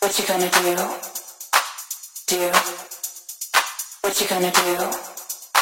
[0.00, 0.76] What you gonna do?
[2.28, 2.52] Do?
[4.02, 4.70] What you gonna do?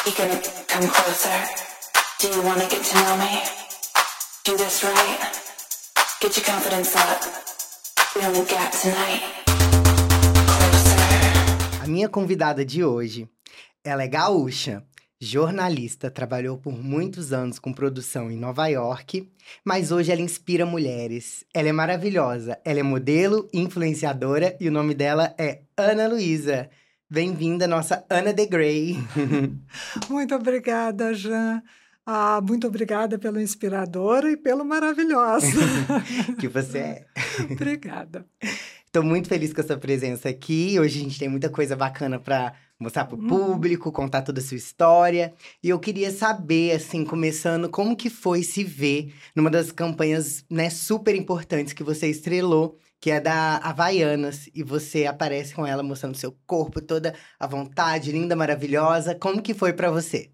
[0.05, 1.39] You gonna come closer?
[2.19, 3.41] Do you wanna get to know me?
[4.45, 5.19] Do this right?
[6.21, 7.21] Get your confidence up.
[8.15, 9.23] We only got tonight.
[10.45, 11.83] Closer.
[11.83, 13.27] A minha convidada de hoje,
[13.83, 14.83] ela é gaúcha,
[15.19, 19.31] jornalista, trabalhou por muitos anos com produção em Nova York,
[19.65, 21.43] mas hoje ela inspira mulheres.
[21.53, 26.69] Ela é maravilhosa, ela é modelo, influenciadora e o nome dela é Ana Luísa.
[27.09, 28.97] Bem-vinda, nossa Ana de Grey.
[30.09, 31.63] Muito obrigada, Jean.
[32.09, 35.57] Ah, muito obrigada pelo inspirador e pelo maravilhoso.
[36.39, 37.05] que você é.
[37.51, 38.25] obrigada.
[38.85, 40.79] Estou muito feliz com a sua presença aqui.
[40.79, 43.27] Hoje a gente tem muita coisa bacana para mostrar para o uhum.
[43.27, 45.33] público, contar toda a sua história.
[45.63, 50.69] E eu queria saber, assim, começando, como que foi se ver numa das campanhas, né,
[50.69, 56.17] super importantes que você estrelou, que é da Havaianas, e você aparece com ela mostrando
[56.17, 59.15] seu corpo, toda a vontade, linda, maravilhosa.
[59.15, 60.31] Como que foi para você?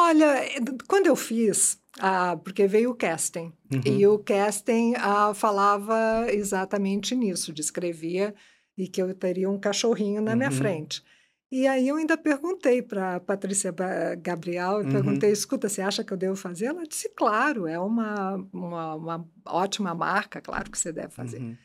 [0.00, 0.42] Olha,
[0.86, 3.82] quando eu fiz, ah, porque veio o casting, uhum.
[3.84, 8.32] e o casting ah, falava exatamente nisso, descrevia
[8.76, 10.36] e que eu teria um cachorrinho na uhum.
[10.36, 11.02] minha frente.
[11.50, 13.74] E aí eu ainda perguntei para Patrícia
[14.20, 14.92] Gabriel, uhum.
[14.92, 16.66] perguntei, escuta, você acha que eu devo fazer?
[16.66, 21.40] Ela disse, claro, é uma, uma, uma ótima marca, claro que você deve fazer.
[21.40, 21.56] Uhum.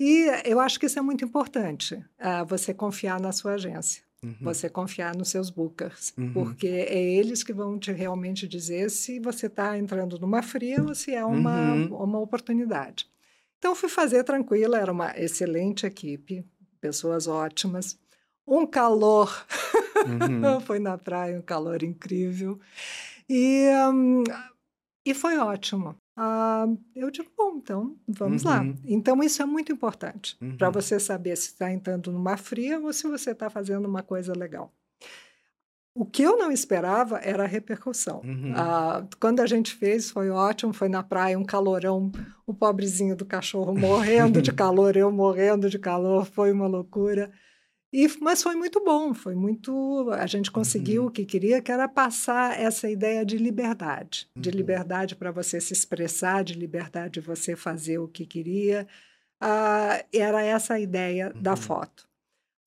[0.00, 4.36] E eu acho que isso é muito importante, uh, você confiar na sua agência, uhum.
[4.40, 6.32] você confiar nos seus bookers, uhum.
[6.32, 10.94] porque é eles que vão te realmente dizer se você está entrando numa fria ou
[10.94, 11.94] se é uma, uhum.
[11.94, 13.06] uma oportunidade.
[13.58, 16.44] Então fui fazer tranquila, era uma excelente equipe,
[16.80, 17.98] pessoas ótimas
[18.46, 19.46] um calor.
[20.06, 20.60] Uhum.
[20.62, 22.60] foi na praia, um calor incrível.
[23.28, 24.22] E, um,
[25.04, 25.96] e foi ótimo.
[26.18, 28.50] Uh, eu digo, bom, então vamos uhum.
[28.50, 28.64] lá.
[28.86, 30.56] Então, isso é muito importante uhum.
[30.56, 34.32] para você saber se está entrando numa fria ou se você está fazendo uma coisa
[34.32, 34.72] legal.
[35.94, 38.20] O que eu não esperava era a repercussão.
[38.22, 38.52] Uhum.
[38.52, 42.12] Uh, quando a gente fez, foi ótimo, foi na praia, um calorão,
[42.46, 47.30] o pobrezinho do cachorro morrendo de calor, eu morrendo de calor, foi uma loucura.
[47.96, 50.10] E, mas foi muito bom, foi muito.
[50.10, 51.08] A gente conseguiu uhum.
[51.08, 54.42] o que queria, que era passar essa ideia de liberdade, uhum.
[54.42, 58.86] de liberdade para você se expressar, de liberdade de você fazer o que queria.
[59.42, 61.40] Uh, era essa a ideia uhum.
[61.40, 62.06] da foto.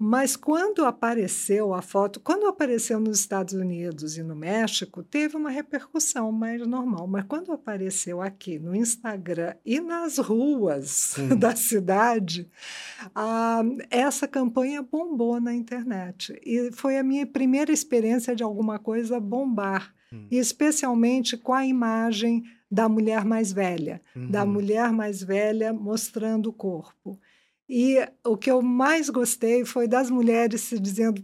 [0.02, 5.50] Mas quando apareceu a foto, quando apareceu nos Estados Unidos e no México, teve uma
[5.50, 7.06] repercussão mais normal.
[7.06, 12.50] Mas quando apareceu aqui no Instagram e nas ruas da cidade,
[13.14, 16.40] ah, essa campanha bombou na internet.
[16.46, 20.28] E foi a minha primeira experiência de alguma coisa bombar, hum.
[20.32, 24.30] especialmente com a imagem da mulher mais velha, uhum.
[24.30, 27.20] da mulher mais velha mostrando o corpo.
[27.70, 31.24] E o que eu mais gostei foi das mulheres se dizendo: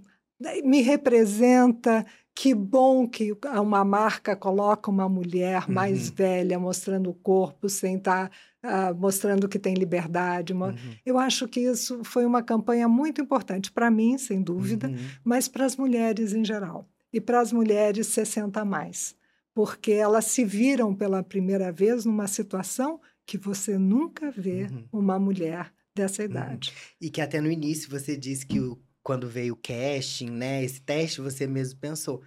[0.63, 6.15] me representa, que bom que uma marca coloca uma mulher mais uhum.
[6.15, 8.29] velha mostrando o corpo sem estar
[8.61, 10.53] tá, uh, mostrando que tem liberdade.
[10.53, 10.75] Uhum.
[11.05, 14.97] Eu acho que isso foi uma campanha muito importante para mim, sem dúvida, uhum.
[15.23, 19.15] mas para as mulheres em geral e para as mulheres 60 a mais,
[19.53, 24.83] porque elas se viram pela primeira vez numa situação que você nunca vê uhum.
[24.91, 26.29] uma mulher dessa uhum.
[26.29, 26.69] idade.
[26.69, 26.75] Uhum.
[27.01, 30.81] E que até no início você disse que o, quando veio o casting, né, esse
[30.81, 32.21] teste, você mesmo pensou,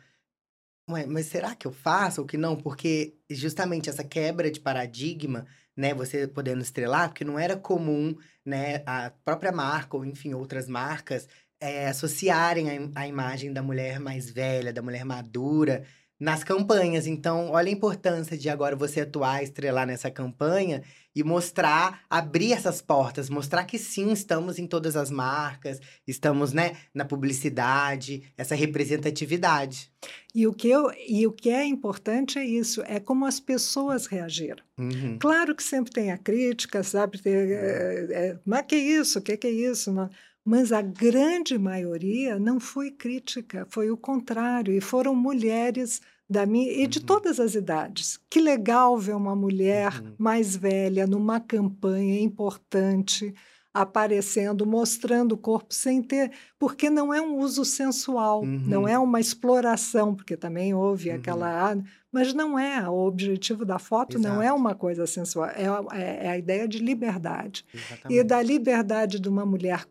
[0.91, 2.57] Ué, mas será que eu faço ou que não?
[2.57, 5.47] Porque justamente essa quebra de paradigma,
[5.77, 10.67] né, você podendo estrelar, porque não era comum, né, a própria marca ou enfim outras
[10.67, 11.28] marcas
[11.61, 15.84] é, associarem a, a imagem da mulher mais velha, da mulher madura
[16.19, 17.07] nas campanhas.
[17.07, 20.83] Então, olha a importância de agora você atuar, estrelar nessa campanha
[21.15, 26.77] e mostrar, abrir essas portas, mostrar que sim, estamos em todas as marcas, estamos, né,
[26.95, 29.91] na publicidade, essa representatividade.
[30.35, 34.07] E o que, eu, e o que é importante é isso, é como as pessoas
[34.07, 34.63] reagiram.
[34.79, 35.19] Uhum.
[35.19, 37.21] Claro que sempre tem a crítica, sabe?
[37.21, 39.19] Ter, é, é, mas que isso?
[39.19, 39.93] O que, que é isso?
[39.93, 40.09] Não?
[40.48, 46.72] Mas a grande maioria não foi crítica, foi o contrário, e foram mulheres da minha
[46.72, 47.04] e de uhum.
[47.04, 48.18] todas as idades.
[48.30, 50.15] Que legal ver uma mulher uhum.
[50.16, 53.34] mais velha numa campanha importante
[53.74, 58.62] aparecendo, mostrando o corpo sem ter, porque não é um uso sensual, uhum.
[58.66, 61.84] não é uma exploração, porque também houve aquela, uhum.
[62.10, 64.34] mas não é o objetivo da foto, Exato.
[64.34, 68.18] não é uma coisa sensual, é, é, é a ideia de liberdade Exatamente.
[68.18, 69.84] e da liberdade de uma mulher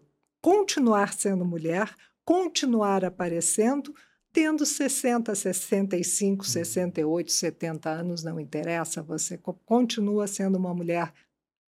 [0.48, 3.94] continuar sendo mulher, continuar aparecendo,
[4.32, 11.12] tendo 60, 65, 68, 70 anos, não interessa, você continua sendo uma mulher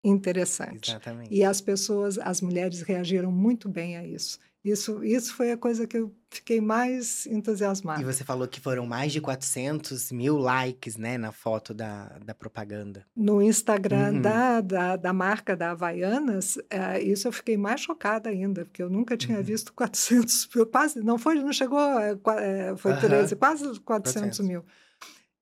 [0.03, 0.91] interessante.
[0.91, 1.33] Exatamente.
[1.33, 4.37] E as pessoas, as mulheres reagiram muito bem a isso.
[4.69, 8.01] Isso, isso foi a coisa que eu fiquei mais entusiasmada.
[8.01, 12.33] E você falou que foram mais de 400 mil likes, né, na foto da, da
[12.35, 13.05] propaganda.
[13.15, 14.21] No Instagram Uhum.
[14.21, 18.89] da, da, da marca da Havaianas, eh, isso eu fiquei mais chocada ainda, porque eu
[18.89, 19.43] nunca tinha Uhum.
[19.43, 23.01] visto 400 mil, quase, não foi, não chegou, eh, foi Aham.
[23.01, 24.39] 13, quase 400 400.
[24.41, 24.63] mil.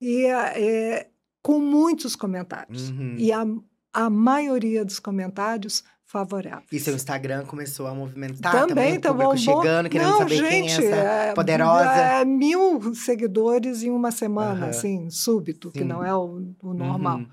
[0.02, 1.10] E eh,
[1.42, 2.90] com muitos comentários.
[2.90, 3.16] Uhum.
[3.18, 3.46] E a,
[3.94, 6.68] a maioria dos comentários favoráveis.
[6.72, 10.18] E seu Instagram começou a movimentar também, também, tá o público bom, chegando, querendo não,
[10.20, 11.92] saber gente, quem é essa é, poderosa.
[11.92, 14.70] É, mil seguidores em uma semana, Aham.
[14.70, 15.86] assim, súbito, que Sim.
[15.86, 17.20] não é o, o normal.
[17.20, 17.28] Uhum.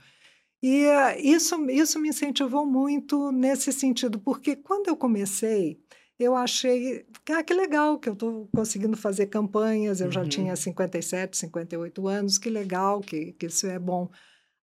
[0.62, 5.78] E eh, isso, isso me incentivou muito nesse sentido, porque quando eu comecei,
[6.18, 10.28] eu achei, ah, que legal que eu estou conseguindo fazer campanhas, eu já Uhum.
[10.28, 14.08] tinha 57, 58 anos, que legal, que, que isso é bom.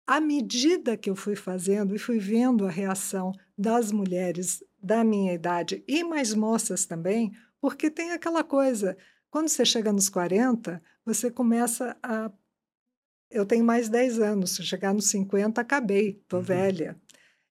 [0.06, 5.34] À medida que eu fui fazendo e fui vendo a reação das mulheres da minha
[5.34, 8.96] idade e mais moças também, porque tem aquela coisa,
[9.30, 12.30] quando você chega nos 40, você começa a
[13.30, 16.46] eu tenho mais 10 anos, se chegar nos 50, acabei, estou Uhum.
[16.46, 16.98] velha.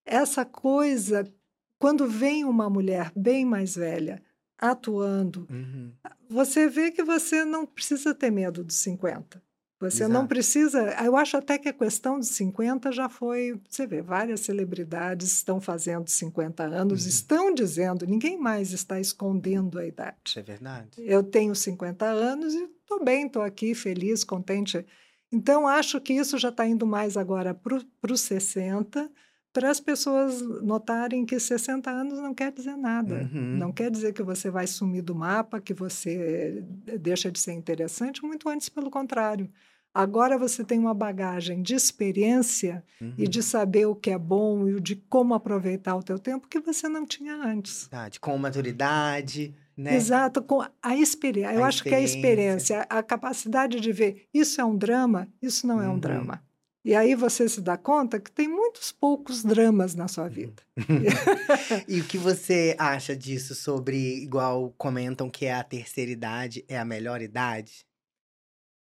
[0.03, 1.31] Essa coisa,
[1.77, 4.23] quando vem uma mulher bem mais velha
[4.57, 5.91] atuando, Uhum.
[6.27, 9.39] você vê que você não precisa ter medo dos 50.
[9.79, 10.27] Você não Exato.
[10.27, 10.81] precisa.
[11.05, 13.59] Eu acho até que a questão dos 50 já foi.
[13.69, 17.09] Você vê, várias celebridades estão fazendo 50 anos, Uhum.
[17.09, 20.17] estão dizendo, ninguém mais está escondendo a idade.
[20.25, 20.89] Isso é verdade.
[20.97, 24.83] Eu tenho 50 anos e estou bem, estou aqui feliz, contente.
[25.31, 29.11] Então, acho que isso já está indo mais agora para os 60,
[29.59, 33.27] para as pessoas notarem que 60 anos não quer dizer nada.
[33.33, 33.57] Uhum.
[33.57, 36.63] Não quer dizer que você vai sumir do mapa, que você
[36.99, 39.49] deixa de ser interessante, muito antes pelo contrário.
[39.91, 43.13] Agora você tem uma bagagem de experiência Uhum.
[43.17, 46.59] e de saber o que é bom e de como aproveitar o teu tempo que
[46.59, 47.87] você não tinha antes.
[47.89, 48.19] Verdade.
[48.19, 49.95] Com maturidade, né?
[49.95, 51.55] Exato, com a experiência.
[51.55, 52.85] Eu acho que a experiência.
[52.87, 55.99] a capacidade de ver isso é um drama, isso não é um Uhum.
[55.99, 56.43] drama.
[56.87, 60.63] E aí você se dá conta que tem muitos poucos dramas na sua vida.
[61.85, 66.85] E o que você acha disso sobre, igual comentam que a terceira idade é a
[66.85, 67.85] melhor idade?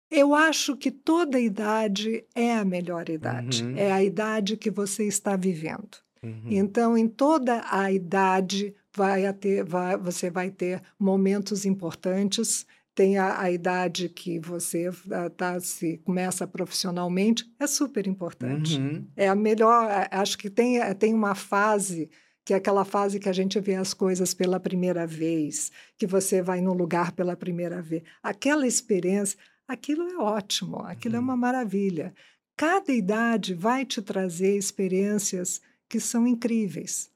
[0.09, 3.65] Eu acho que toda idade é a melhor idade.
[3.65, 3.75] Uhum.
[3.75, 5.97] É a idade que você está vivendo.
[6.23, 6.43] Uhum.
[6.45, 12.65] Então, em toda a idade, vai ter, vai- você vai ter momentos importantes.
[12.97, 18.79] Tem a, a idade que você ah, tá, se começa profissionalmente, é super importante.
[18.79, 19.05] Uhum.
[19.15, 19.87] É a melhor.
[20.09, 22.09] Acho que tem, eh, tem uma fase
[22.43, 26.41] que é aquela fase que a gente vê as coisas pela primeira vez, que você
[26.41, 28.01] vai num lugar pela primeira vez.
[28.23, 31.25] Aquela experiência, aquilo é ótimo, aquilo é Uhum.
[31.25, 32.15] uma maravilha.
[32.55, 37.11] Cada idade vai te trazer experiências que são incríveis.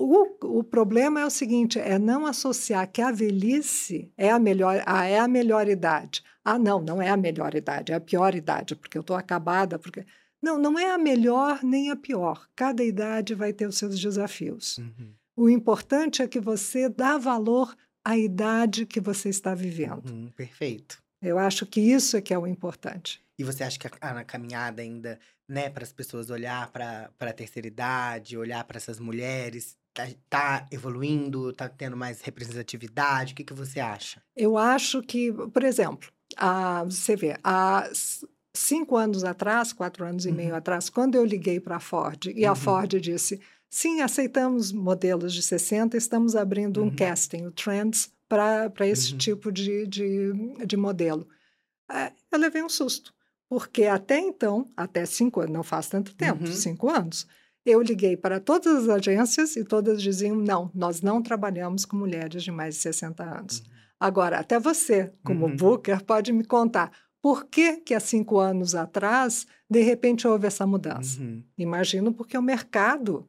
[0.00, 4.82] O, o problema é o seguinte: é não associar que a velhice é a melhor,
[4.86, 6.22] ah, é a melhor idade.
[6.42, 9.78] Ah, não, não é a melhor idade, é a pior idade, porque eu estou acabada,
[9.78, 10.04] porque.
[10.42, 12.48] Não, não é a melhor nem a pior.
[12.56, 14.78] Cada idade vai ter os seus desafios.
[14.78, 15.12] Uhum.
[15.36, 20.10] O importante é que você dá valor à idade que você está vivendo.
[20.10, 20.30] Uhum.
[20.34, 21.02] Perfeito.
[21.20, 23.22] Eu acho que isso é que é o importante.
[23.38, 27.32] E você acha que a, a caminhada ainda, né, para as pessoas olhar para a
[27.32, 33.32] terceira idade, olhar para essas mulheres, tá, tá evoluindo, tá tendo mais representatividade?
[33.32, 34.22] O que, que você acha?
[34.36, 37.88] Eu acho que, por exemplo, a, você vê, há
[38.54, 40.56] cinco anos atrás, quatro anos e meio Uhum.
[40.56, 42.56] atrás, quando eu liguei para a Ford e a Uhum.
[42.56, 46.96] Ford disse: sim, aceitamos modelos de 60, estamos abrindo um Uhum.
[46.96, 49.18] casting, o Trends, para esse Uhum.
[49.18, 50.32] tipo de, de,
[50.66, 51.26] de modelo.
[51.90, 53.12] Eh, Eu levei um susto,
[53.48, 56.52] porque até então, até cinco anos, não faz tanto tempo, Uhum.
[56.52, 57.26] cinco anos,
[57.64, 62.42] eu liguei para todas as agências e todas diziam: não, nós não trabalhamos com mulheres
[62.42, 63.62] de mais de 60 anos.
[63.98, 65.56] Agora, até você, como Uhum.
[65.56, 66.90] booker, pode me contar
[67.20, 71.20] por que, que há cinco anos atrás, de repente, houve essa mudança.
[71.20, 71.42] Uhum.
[71.58, 73.28] Imagino porque o mercado,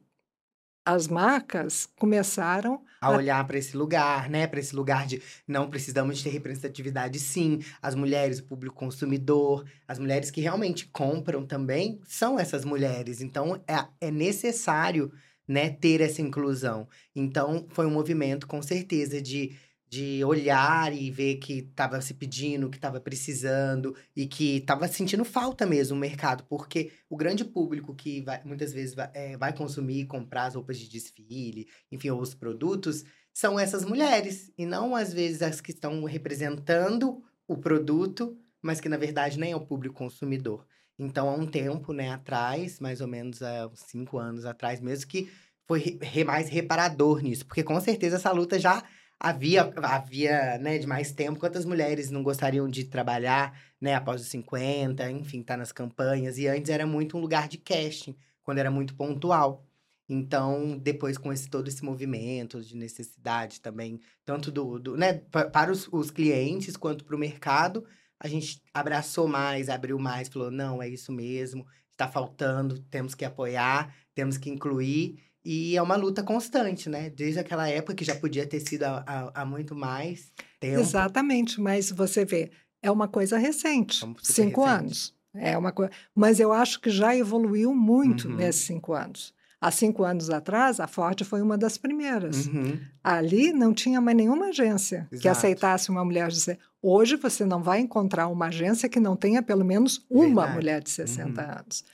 [0.84, 4.46] as marcas começaram A olhar para esse lugar, né?
[4.46, 7.60] Para esse lugar de não precisamos de ter representatividade, sim.
[7.80, 13.20] As mulheres, o público consumidor, as mulheres que realmente compram também são essas mulheres.
[13.20, 15.12] Então é, é necessário,
[15.46, 16.88] né, ter essa inclusão.
[17.14, 19.56] Então foi um movimento, com certeza, de,
[19.92, 25.22] de olhar e ver que estava se pedindo, que estava precisando e que estava sentindo
[25.22, 29.54] falta mesmo o mercado, porque o grande público que vai- muitas vezes vai, é, vai
[29.54, 34.50] consumir e comprar as roupas de desfile, enfim, ou os produtos, são essas mulheres.
[34.56, 39.52] E não, às vezes, as que estão representando o produto, mas que, na verdade, nem
[39.52, 40.66] é o público consumidor.
[40.98, 45.30] Então, há um tempo, né, atrás, mais ou menos há cinco anos atrás mesmo, que
[45.66, 47.44] foi re- mais reparador nisso.
[47.46, 48.82] Porque com certeza essa luta já
[49.22, 51.38] havia, havia né, de mais tempo.
[51.38, 56.38] Quantas mulheres não gostariam de trabalhar, né, após os 50, enfim, tá nas campanhas.
[56.38, 59.64] E antes era muito um lugar de casting, quando era muito pontual.
[60.08, 65.48] Então, depois com esse, todo esse movimento de necessidade também, tanto do, do né, pa-
[65.48, 67.86] para os, os clientes quanto para o mercado,
[68.18, 73.24] a gente abraçou mais, abriu mais, falou, não, é isso mesmo, está faltando, temos que
[73.24, 75.22] apoiar, temos que incluir.
[75.44, 77.10] E é uma luta constante, né?
[77.10, 80.30] Desde aquela época que já podia ter sido há, muito mais
[80.60, 80.80] tempo.
[80.80, 84.80] Exatamente, mas você vê, é uma coisa recente, É cinco recente.
[84.82, 85.14] anos.
[85.34, 88.36] É uma coisa, mas eu acho que já evoluiu muito Uhum.
[88.36, 89.32] nesses cinco anos.
[89.60, 92.46] Há cinco anos atrás, a Ford foi uma das primeiras.
[92.48, 92.78] Uhum.
[93.02, 95.38] Ali não tinha mais nenhuma agência que Exato.
[95.38, 96.60] aceitasse uma mulher de 60.
[96.82, 100.54] Hoje você não vai encontrar uma agência que não tenha pelo menos uma Verdade.
[100.54, 101.50] mulher de 60 Uhum.
[101.60, 101.84] anos.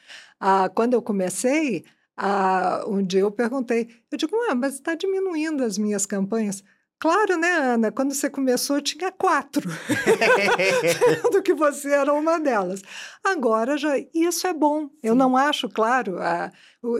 [0.40, 1.84] Ah, quando eu comecei,
[2.18, 6.62] ah, um dia eu perguntei, eu digo, "Ué, mas está diminuindo as minhas campanhas.
[7.00, 7.92] Claro, né, Ana?
[7.92, 9.68] Quando você começou, tinha quatro,
[11.30, 12.82] do que você era uma delas.
[13.24, 14.88] Agora já, isso é bom.
[15.02, 15.18] Eu Sim.
[15.18, 16.50] não acho, claro, ah,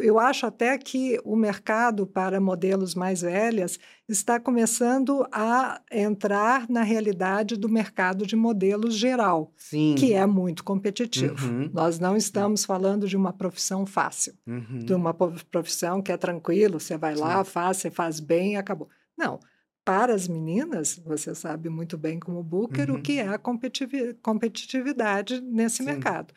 [0.03, 3.79] eu- acho até que o mercado para modelos mais velhas
[4.09, 9.95] está começando a entrar na realidade do mercado de modelos geral, Sim.
[9.99, 11.45] que é muito competitivo.
[11.47, 11.71] Uhum.
[11.73, 14.79] Nós não estamos falando de uma profissão fácil, Uhum.
[14.85, 15.13] de uma
[15.51, 18.89] profissão que é tranquilo, você vai lá, faz, você faz bem e acabou.
[19.17, 19.41] Não.
[19.89, 22.99] Para as meninas, você sabe muito bem como Booker Uhum.
[22.99, 25.85] o que é a competitivi- competitividade nesse Sim.
[25.85, 26.35] mercado.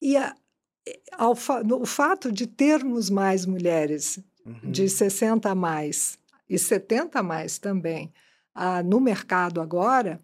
[0.00, 0.32] E a-
[1.18, 4.70] ao o fato de termos mais mulheres Uhum.
[4.70, 6.16] de 60 a mais
[6.48, 8.12] e 70 a mais também
[8.54, 10.20] ah, no mercado agora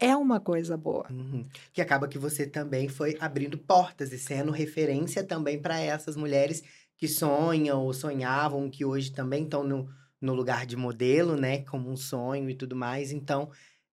[0.00, 1.06] é uma coisa boa.
[1.10, 1.46] Uhum.
[1.70, 6.62] Que acaba que você também foi abrindo portas e sendo referência também para essas mulheres
[6.96, 9.86] que sonham ou sonhavam, que hoje também estão no,
[10.22, 11.62] no lugar de modelo, né?
[11.64, 13.12] Como um sonho e tudo mais.
[13.12, 13.50] Então,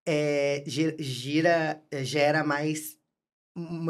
[0.08, 2.98] é, gi- gira, gera mais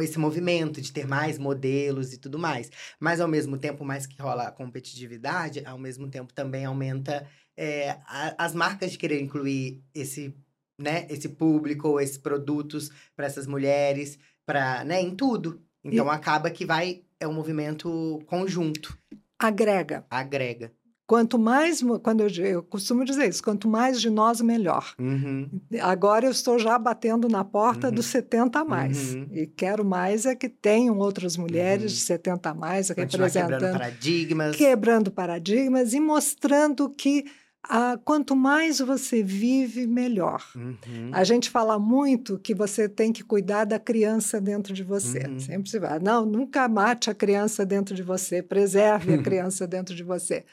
[0.02, 2.72] esse movimento de ter mais modelos e tudo mais.
[3.00, 7.28] Mas, ao mesmo tempo, mais que rola a competitividade, ao mesmo tempo também aumenta
[7.58, 10.34] é, a- as marcas de querer incluir esse
[10.82, 15.62] né, esse público, esses produtos para essas mulheres, para, né, em tudo.
[15.84, 18.98] Então acaba que vai é um movimento conjunto,
[19.38, 20.06] Agrega.
[20.10, 20.72] agrega.
[21.10, 24.94] Quanto mais, quando eu, eu costumo dizer isso, quanto mais de nós, melhor.
[25.00, 25.50] Uhum.
[25.82, 27.96] Agora eu estou já batendo na porta Uhum.
[27.96, 29.16] dos 70 a mais.
[29.16, 29.26] Uhum.
[29.32, 31.98] E quero mais é que tenham outras mulheres Uhum.
[31.98, 34.56] de 70 a mais Continuar quebrando representando, paradigmas.
[34.56, 37.26] quebrando paradigmas e mostrando que
[37.68, 40.44] ah, quanto mais você vive, melhor.
[40.56, 41.10] Uhum.
[41.12, 45.26] A gente fala muito que você tem que cuidar da criança dentro de você.
[45.28, 45.40] Uhum.
[45.40, 49.96] Sempre se vai, não, nunca mate a criança dentro de você, preserve a criança dentro
[49.96, 50.46] de você.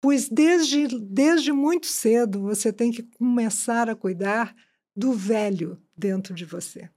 [0.00, 4.54] Pois desde, desde muito cedo você tem que começar a cuidar
[4.94, 6.88] do velho dentro de você.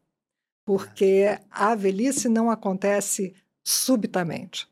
[0.63, 4.69] Porque a velhice não acontece subitamente.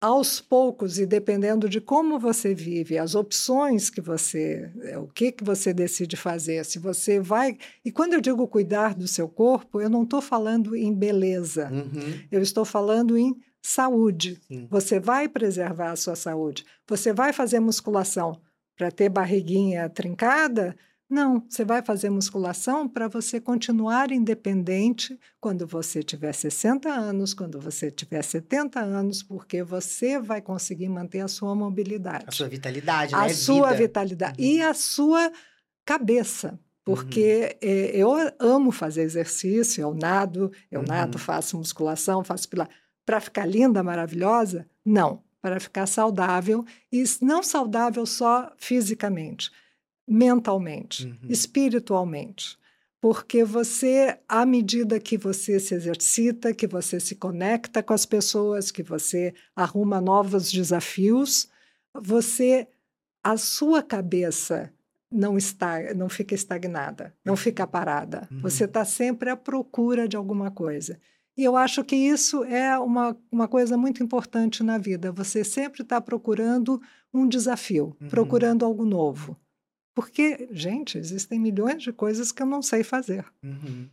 [0.00, 5.32] Aos poucos, e dependendo de como você vive, as opções que você, é, o que,
[5.32, 7.58] que você decide fazer, se você vai.
[7.84, 12.20] E quando eu digo cuidar do seu corpo, eu não estou falando em beleza, Uhum.
[12.30, 14.38] eu estou falando em saúde.
[14.48, 14.66] Sim.
[14.70, 16.64] Você vai preservar a sua saúde.
[16.88, 18.40] Você vai fazer musculação
[18.76, 20.76] para ter barriguinha trincada?
[21.10, 27.58] Não, você vai fazer musculação para você continuar independente quando você tiver 60 anos, quando
[27.58, 33.14] você tiver 70 anos, porque você vai conseguir manter a sua mobilidade, A sua vitalidade,
[33.14, 33.28] a né?
[33.30, 33.78] sua Vida.
[33.78, 34.48] vitalidade Uhum.
[34.48, 35.32] e a sua
[35.84, 36.58] cabeça.
[36.84, 40.86] Porque eh, eu amo fazer exercício, eu nado, eu Uhum.
[40.86, 42.74] nado, faço musculação, faço pilates.
[43.08, 44.68] Para ficar linda, maravilhosa?
[44.84, 45.22] Não.
[45.40, 46.62] Para ficar saudável,
[46.92, 49.50] e não saudável só fisicamente,
[50.06, 51.16] mentalmente, Uhum.
[51.30, 52.58] espiritualmente.
[53.00, 58.70] Porque você, à medida que você se exercita, que você se conecta com as pessoas,
[58.70, 61.48] que você arruma novos desafios,
[61.94, 62.68] você,
[63.24, 64.70] a sua cabeça
[65.10, 68.28] não está, não fica estagnada, não fica parada.
[68.30, 68.42] Uhum.
[68.42, 71.00] Você está sempre à procura de alguma coisa.
[71.38, 75.12] E eu acho que isso é uma, uma coisa muito importante na vida.
[75.12, 76.82] Você sempre está procurando
[77.14, 78.08] um desafio, Uhum.
[78.08, 79.38] procurando algo novo.
[79.94, 83.24] Porque, gente, existem milhões de coisas que eu não sei fazer.
[83.42, 83.88] Uhum.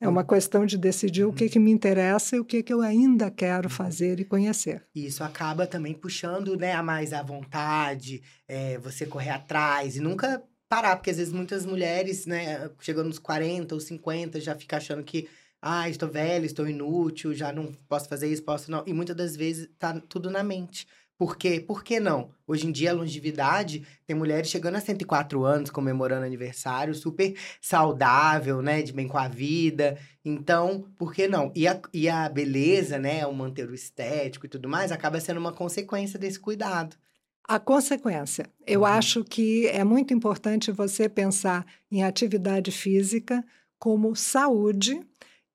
[0.00, 2.82] É uma questão de decidir o que, que me interessa e o que, que eu
[2.82, 4.86] ainda quero fazer e conhecer.
[4.94, 10.00] E isso acaba também puxando, né, a mais à vontade, é, você correr atrás e
[10.00, 14.76] nunca parar, porque às vezes muitas mulheres, né, chegando nos 40 ou 50, já fica
[14.76, 15.28] achando que
[15.60, 18.84] Ah, estou velho, estou inútil, já não posso fazer isso, posso não.
[18.86, 20.86] E muitas das vezes tá tudo na mente.
[21.18, 21.58] Por quê?
[21.58, 22.30] Por que não?
[22.46, 28.62] Hoje em dia, a longevidade, tem mulheres chegando a 104 anos, comemorando aniversário, super saudável,
[28.62, 28.82] né?
[28.82, 29.98] De bem com a vida.
[30.24, 31.50] Então, por que não?
[31.56, 33.26] E a, e a beleza, né?
[33.26, 36.94] O manter o estético e tudo mais, acaba sendo uma consequência desse cuidado.
[37.42, 38.48] A consequência.
[38.64, 38.86] Eu uhum.
[38.86, 43.44] acho que é muito importante você pensar em atividade física
[43.76, 45.00] como saúde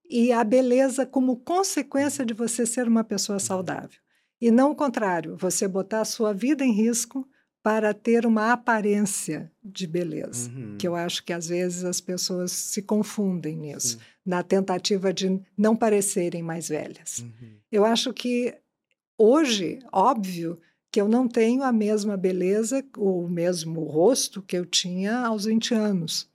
[0.10, 4.00] e a beleza como consequência de você ser uma pessoa saudável.
[4.40, 7.28] E não o contrário, você botar a sua vida em risco
[7.64, 10.76] para ter uma aparência de beleza, uhum.
[10.78, 14.04] que eu acho que às vezes as pessoas se confundem nisso, Sim.
[14.26, 17.20] na tentativa de não parecerem mais velhas.
[17.20, 17.56] Uhum.
[17.72, 18.54] Eu acho que
[19.18, 20.60] hoje, óbvio,
[20.92, 25.74] que eu não tenho a mesma beleza, o mesmo rosto que eu tinha aos 20
[25.74, 26.30] anos.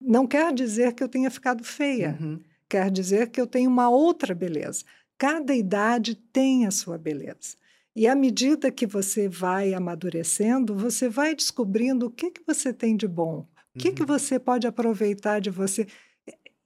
[0.00, 2.40] Não quer dizer que eu tenha ficado feia, uhum.
[2.68, 4.84] Quer dizer que eu tenho uma outra beleza.
[5.18, 7.56] Cada idade tem a sua beleza.
[7.94, 12.94] E à medida que você vai amadurecendo, você vai descobrindo o que, que você tem
[12.94, 13.94] de bom, o que, uhum.
[13.94, 15.86] que você pode aproveitar de você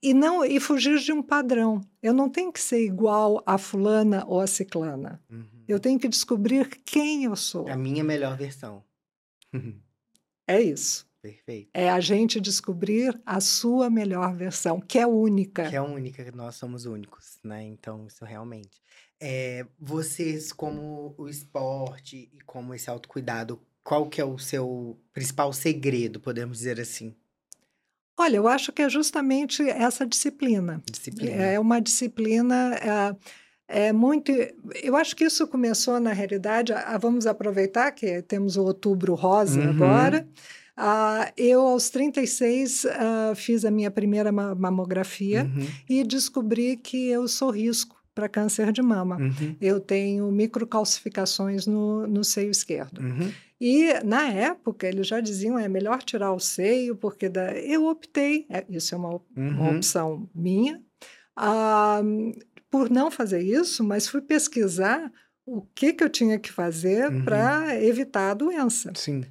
[0.03, 1.79] e não e fugir de um padrão.
[2.01, 5.21] Eu não tenho que ser igual a fulana ou a ciclana.
[5.29, 5.63] Uhum.
[5.67, 7.67] Eu tenho que descobrir quem eu sou.
[7.69, 8.83] A minha melhor versão.
[10.47, 11.07] é isso.
[11.21, 11.69] Perfeito.
[11.73, 15.69] É a gente descobrir a sua melhor versão, que é única.
[15.69, 17.63] Que é única, nós somos únicos, né?
[17.63, 18.81] Então, isso realmente.
[19.19, 25.53] É, vocês, como o esporte e como esse autocuidado, qual que é o seu principal
[25.53, 27.15] segredo, podemos dizer assim?
[28.17, 30.81] Olha, eu acho que é justamente essa disciplina.
[30.89, 31.35] Disciplina.
[31.35, 32.75] É uma disciplina.
[33.67, 34.31] É, é muito.
[34.83, 36.73] Eu acho que isso começou, na realidade.
[36.73, 39.69] A, vamos aproveitar que temos o outubro rosa uhum.
[39.69, 40.27] agora.
[40.81, 45.67] Uh, eu, aos 36, uh, fiz a minha primeira mamografia uhum.
[45.87, 49.17] e descobri que eu sou risco para câncer de mama.
[49.17, 49.55] Uhum.
[49.61, 52.99] Eu tenho microcalcificações no, no seio esquerdo.
[52.99, 53.31] Uhum.
[53.59, 57.53] E, na época, eles já diziam é melhor tirar o seio, porque da...
[57.53, 59.75] eu optei, é, isso é uma, uma uhum.
[59.77, 60.81] opção minha,
[61.37, 62.41] uh,
[62.71, 65.11] por não fazer isso, mas fui pesquisar
[65.45, 67.23] o que, que eu tinha que fazer uhum.
[67.23, 68.91] para evitar a doença.
[68.95, 69.23] Sim.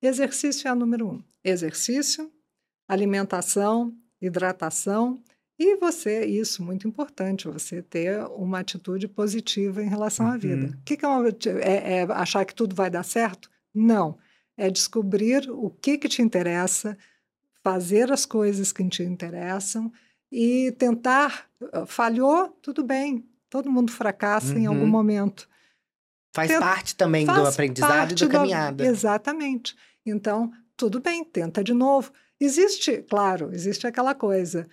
[0.00, 1.22] Exercício é a número um.
[1.44, 2.30] Exercício,
[2.88, 5.22] alimentação, hidratação
[5.58, 10.32] e você, isso muito importante, você ter uma atitude positiva em relação uhum.
[10.32, 10.66] à vida.
[10.66, 10.72] Uhum.
[10.72, 13.50] O que, que é, uma, é, é, achar que tudo vai dar certo?
[13.74, 14.16] Não.
[14.56, 16.96] É descobrir o que, que te interessa,
[17.62, 19.92] fazer as coisas que te interessam
[20.30, 21.48] e tentar.
[21.72, 23.28] Ah, falhou, tudo bem.
[23.50, 24.58] Todo mundo fracassa uhum.
[24.58, 24.86] em algum uhum.
[24.86, 25.48] momento.
[26.38, 28.86] Faz Tenta, parte também faz do aprendizado e da caminhada.
[28.86, 29.74] exatamente.
[30.06, 32.12] Então, tudo bem, tenta de novo.
[32.40, 34.68] Existe, claro, existe aquela coisa,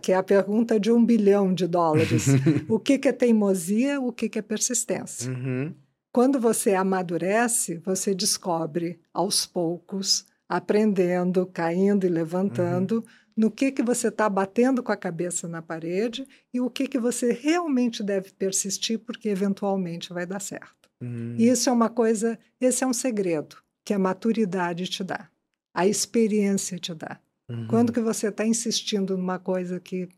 [0.00, 2.26] que é a pergunta de um bilhão de dólares.
[2.68, 5.30] o que, que, é teimosia, o que, que é persistência?
[5.30, 5.74] Uhum.
[6.10, 13.04] Quando você amadurece, você descobre aos poucos, aprendendo, caindo e levantando, uhum.
[13.36, 16.98] No que, que você está batendo com a cabeça na parede e o que, que
[16.98, 20.88] você realmente deve persistir, porque eventualmente vai dar certo.
[21.00, 21.36] Uhum.
[21.38, 25.28] E isso é uma coisa, esse é um segredo que a maturidade te dá,
[25.74, 27.20] a experiência te dá.
[27.48, 27.68] Uhum.
[27.68, 30.08] Quando que você está insistindo numa coisa que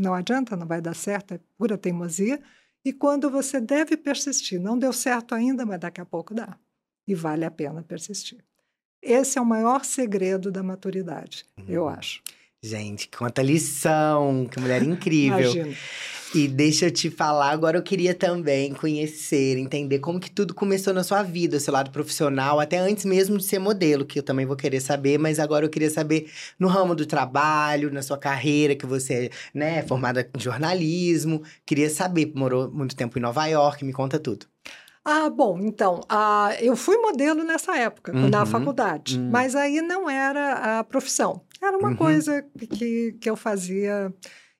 [0.00, 2.40] não adianta, não vai dar certo, é pura teimosia,
[2.84, 6.56] e quando você deve persistir, não deu certo ainda, mas daqui a pouco dá,
[7.08, 8.44] e vale a pena persistir.
[9.06, 11.64] Esse é o maior segredo da maturidade, uhum.
[11.68, 12.20] eu acho.
[12.62, 14.48] Gente, quanta lição!
[14.50, 15.52] Que mulher incrível!
[15.52, 15.76] Imagina.
[16.34, 20.92] E deixa eu te falar, agora eu queria também conhecer, entender como que tudo começou
[20.92, 24.22] na sua vida, o seu lado profissional, até antes mesmo de ser modelo, que eu
[24.22, 28.18] também vou querer saber, mas agora eu queria saber no ramo do trabalho, na sua
[28.18, 31.42] carreira, que você é né, formada em jornalismo.
[31.64, 34.46] Queria saber, morou muito tempo em Nova York, me conta tudo.
[35.08, 39.30] Ah, bom, então, ah, eu fui modelo nessa época, uhum, na faculdade, uhum.
[39.30, 41.96] mas aí não era a profissão, era uma uhum.
[41.96, 42.44] coisa
[42.76, 44.12] que, que eu fazia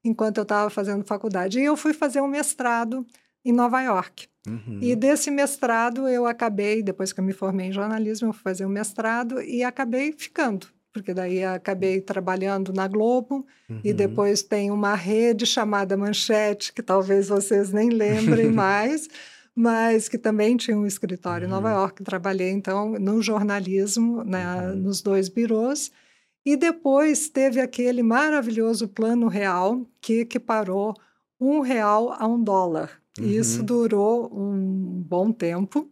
[0.05, 1.59] enquanto eu estava fazendo faculdade.
[1.59, 3.05] E eu fui fazer um mestrado
[3.45, 4.29] em Nova York.
[4.47, 4.79] Uhum.
[4.81, 8.65] E desse mestrado eu acabei, depois que eu me formei em jornalismo, eu fui fazer
[8.65, 10.69] um mestrado e acabei ficando.
[10.93, 13.81] Porque daí acabei trabalhando na Globo uhum.
[13.85, 19.09] e depois tem uma rede chamada Manchete, que talvez vocês nem lembrem mais,
[19.57, 21.51] mas que também tinha um escritório uhum.
[21.51, 21.81] em Nova uhum.
[21.81, 22.05] York.
[22.05, 24.77] Trabalhei então no jornalismo, né, uhum.
[24.77, 25.91] nos dois birôs.
[26.45, 30.95] E depois teve aquele maravilhoso plano real que equiparou
[31.41, 33.03] um real a um dólar.
[33.19, 33.25] Uhum.
[33.25, 35.91] E isso durou um bom tempo.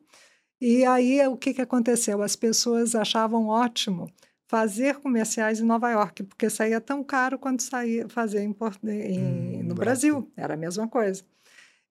[0.61, 2.22] E aí o que, que aconteceu?
[2.22, 4.11] As pessoas achavam ótimo,
[4.46, 9.62] fazer comerciais em Nova York, porque saía tão caro quanto saía fazer em, em, Hum,
[9.64, 10.20] no Brasil.
[10.20, 10.33] Brasil.
[10.37, 11.24] Era a mesma coisa.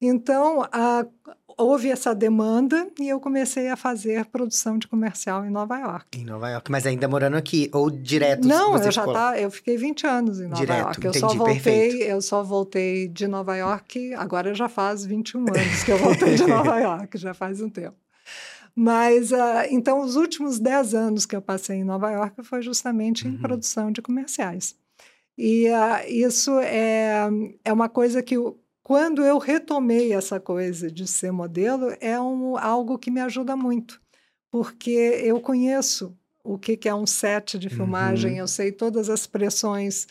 [0.05, 1.05] Então, a,
[1.57, 6.19] houve essa demanda e eu comecei a fazer produção de comercial em Nova York.
[6.19, 9.77] Em Nova York, mas ainda morando aqui, ou direto Não, eu já tá, eu fiquei
[9.77, 11.05] 20 anos em Nova Direto, York.
[11.05, 12.03] Eu só entendi, voltei, perfeito.
[12.03, 16.45] eu só voltei de Nova York, agora já faz 21 anos que eu voltei de
[16.45, 17.95] Nova York, já faz um tempo.
[18.75, 23.27] Mas, ah, então, os últimos 10 anos que eu passei em Nova York foi justamente
[23.27, 23.37] em Uhum.
[23.41, 24.75] produção de comerciais.
[25.37, 27.27] E ah, isso é,
[27.63, 28.35] é uma coisa que,
[28.83, 34.01] quando eu retomei essa coisa de ser modelo, é um, algo que me ajuda muito,
[34.51, 34.91] porque
[35.23, 38.37] eu conheço o que, que é um set de filmagem, Uhum.
[38.39, 40.07] eu sei todas as pressões.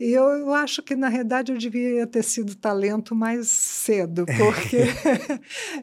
[0.00, 4.78] E eu, eu acho que, na realidade, eu devia ter sido talento mais cedo, porque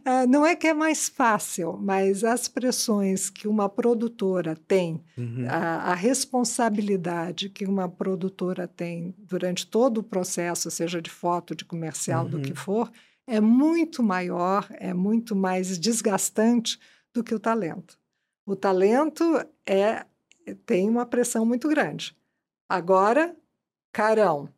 [0.06, 5.46] ah, não é que é mais fácil, mas as pressões que uma produtora tem Uhum.
[5.48, 11.64] a, a responsabilidade que uma produtora tem durante todo o processo, seja de foto, de
[11.64, 12.56] comercial, do que Uhum.
[12.56, 12.92] for,
[13.28, 16.80] é muito maior, é muito mais desgastante
[17.14, 17.98] do que o talento.
[18.46, 19.24] O talento
[19.66, 20.06] é
[20.66, 22.16] tem uma pressão muito grande.
[22.68, 23.36] Agora,
[23.92, 24.50] carão.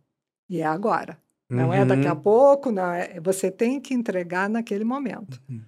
[0.50, 1.18] E é agora.
[1.50, 2.20] Não é daqui a Uhum.
[2.22, 5.40] pouco, não é, você tem que entregar naquele momento.
[5.48, 5.62] Uhum.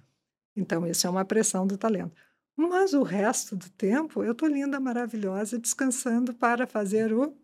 [0.56, 2.12] Então, isso é uma pressão do talento.
[2.56, 7.34] Mas o resto do tempo, eu tô linda, maravilhosa, descansando para fazer o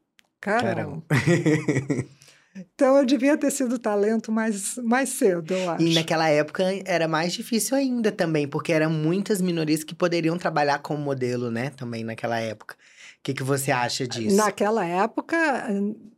[0.41, 1.03] carão.
[1.03, 2.07] Caramba.
[2.55, 5.83] Então, eu devia ter sido talento mais, mais cedo, eu acho.
[5.85, 10.79] E naquela época era mais difícil ainda também, porque eram muitas minorias que poderiam trabalhar
[10.81, 11.71] como modelo, né?
[11.71, 12.77] Também naquela época.
[13.23, 14.35] O que, que você acha disso?
[14.37, 15.37] Naquela época,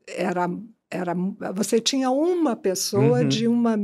[0.09, 0.49] era,
[0.91, 1.15] era,
[1.55, 3.29] você tinha uma pessoa Uhum.
[3.29, 3.79] de uma.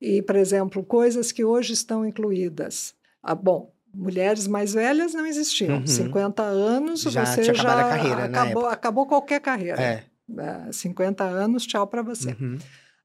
[0.00, 2.92] E, por exemplo, coisas que hoje estão incluídas.
[3.22, 5.76] Ah, bom, mulheres mais velhas não existiam.
[5.78, 5.86] Uhum.
[5.86, 9.80] 50 anos, Já você já a carreira na acabou, acabou qualquer carreira.
[9.80, 10.04] É.
[10.36, 12.30] Ah, 50 anos, tchau para você.
[12.40, 12.58] Uhum.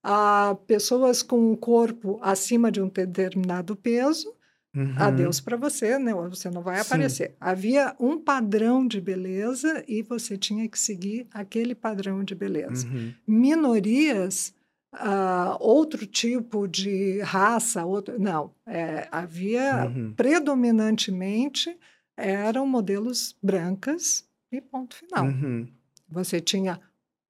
[0.03, 4.33] Ah, pessoas com um corpo acima de um determinado peso,
[4.75, 4.93] Uhum.
[4.97, 6.13] adeus para você, né?
[6.13, 6.81] Você não vai Sim.
[6.81, 7.35] aparecer.
[7.39, 12.85] Havia um padrão de beleza e você tinha que seguir aquele padrão de beleza.
[12.87, 13.11] Uhum.
[13.27, 14.53] Minorias,
[14.93, 18.51] ah, outro tipo de raça, outro, não.
[18.65, 20.13] É, havia Uhum.
[20.13, 21.75] predominantemente
[22.17, 25.25] eram modelos brancas e ponto final.
[25.25, 25.67] Uhum.
[26.09, 26.79] Você tinha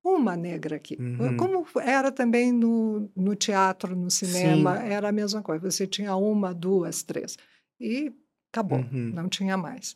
[0.04, 0.98] uma negra aqui.
[1.00, 1.38] Uhum.
[1.38, 5.70] Como era também no, no teatro, no cinema, era a mesma coisa.
[5.70, 7.38] Você tinha uma, duas, três.
[7.80, 8.12] E
[8.52, 9.12] acabou, Uhum.
[9.14, 9.96] não tinha mais.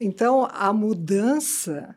[0.00, 1.94] Então, a mudança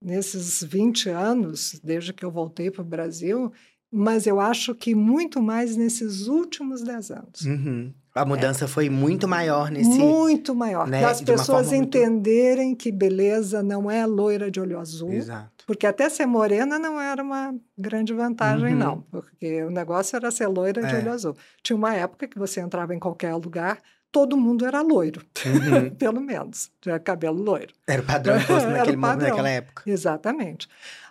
[0.00, 3.52] nesses 20 anos, desde que eu voltei para o Brasil,
[3.90, 7.40] mas eu acho que muito mais nesses últimos 10 anos.
[7.42, 7.92] Uhum.
[8.14, 9.90] A mudança foi muito maior nesse.
[9.90, 10.88] Muito maior.
[10.88, 15.12] né, uma pessoas forma muito- entenderem que beleza não é loira de olho azul.
[15.12, 15.55] Exato.
[15.66, 18.78] Porque até ser morena não era uma grande vantagem, Uhum.
[18.78, 19.00] não.
[19.02, 20.98] Porque o negócio era ser loira de É.
[20.98, 21.36] olho azul.
[21.62, 25.90] Tinha uma época que você entrava em qualquer lugar, todo mundo era loiro, Uhum.
[25.98, 26.70] pelo menos.
[26.80, 27.74] Tinha cabelo loiro.
[27.86, 29.82] Era o padrão imposto Era o naquele momento, naquela época.
[29.84, 30.68] Exatamente.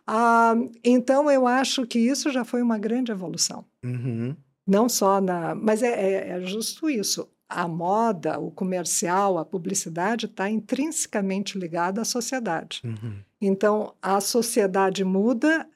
[0.07, 3.65] Ah, então, eu acho que isso já foi uma grande evolução.
[3.83, 4.35] Uhum.
[4.65, 5.53] Não só na.
[5.53, 7.27] Mas é, é, é justo isso.
[7.49, 12.81] A moda, o comercial, a publicidade está intrinsecamente ligada à sociedade.
[12.83, 13.17] Uhum.
[13.47, 15.67] Então, a sociedade muda,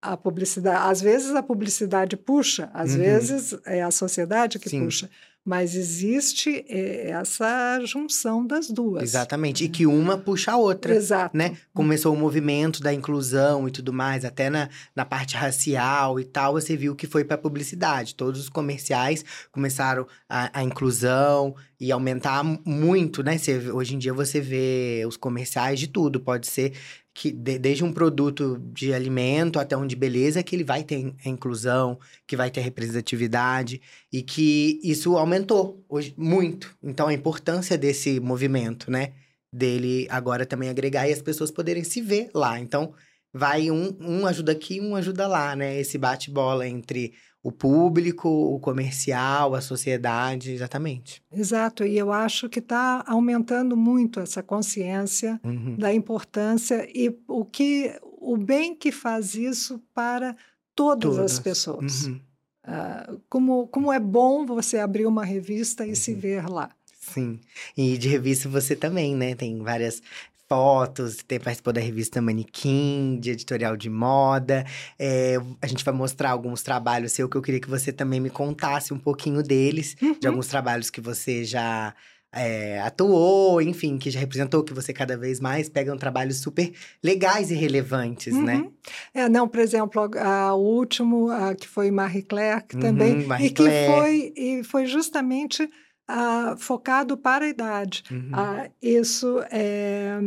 [0.00, 0.90] a publicidade.
[0.90, 2.98] Às vezes a publicidade puxa, às Uhum.
[2.98, 4.84] vezes é a sociedade que Sim.
[4.84, 5.10] puxa.
[5.48, 9.02] Mas existe eh, essa junção das duas.
[9.02, 9.64] Exatamente.
[9.64, 10.94] E que uma puxa a outra.
[10.94, 11.34] Exato.
[11.34, 11.56] né?
[11.72, 16.52] Começou o movimento da inclusão e tudo mais, até na, na parte racial e tal,
[16.52, 18.14] você viu que foi para publicidade.
[18.14, 23.38] Todos os comerciais começaram a, a inclusão e aumentar muito, né?
[23.38, 26.74] Você hoje em dia você vê os comerciais de tudo, pode ser
[27.20, 31.12] que de- desde um produto de alimento até um de beleza que ele vai ter
[31.24, 33.80] a inclusão, que vai ter representatividade
[34.12, 36.76] e que isso aumentou hoje muito.
[36.80, 39.14] Então a importância desse movimento, né?
[39.52, 42.60] dele agora também agregar e as pessoas poderem se ver lá.
[42.60, 42.92] Então,
[43.32, 45.80] vai um, um ajuda aqui, um ajuda lá, né?
[45.80, 51.22] Esse bate-bola entre o público, o comercial, a sociedade, exatamente.
[51.32, 51.84] Exato.
[51.84, 55.76] E eu acho que está aumentando muito essa consciência Uhum.
[55.76, 60.36] da importância e o que o bem que faz isso para
[60.74, 62.06] todas, as pessoas.
[62.06, 62.20] Uhum.
[62.64, 66.18] Ah, como, como é bom você abrir uma revista e se Uhum.
[66.20, 66.70] ver lá.
[67.00, 67.40] Sim.
[67.76, 69.34] E de revista você também, né?
[69.34, 70.02] Tem várias
[70.48, 74.64] fotos, tem, participou da revista Manequim, de editorial de moda.
[74.98, 78.30] É, a gente vai mostrar alguns trabalhos seu que eu queria que você também me
[78.30, 80.28] contasse um pouquinho deles, de Uhum.
[80.34, 81.94] alguns trabalhos que você já
[82.32, 87.50] é, atuou, enfim, que já representou, que você cada vez mais pegam trabalhos super legais
[87.50, 88.56] e relevantes, né?
[88.56, 88.72] Uhum.
[89.14, 92.82] É, não, por exemplo, a- a- o último, a, que foi Marie Claire, que Uhum,
[92.82, 95.68] também, Marie e que foi, e foi justamente
[96.08, 98.02] ah, focado para a idade.
[98.10, 100.18] Uhum, Ah, isso é,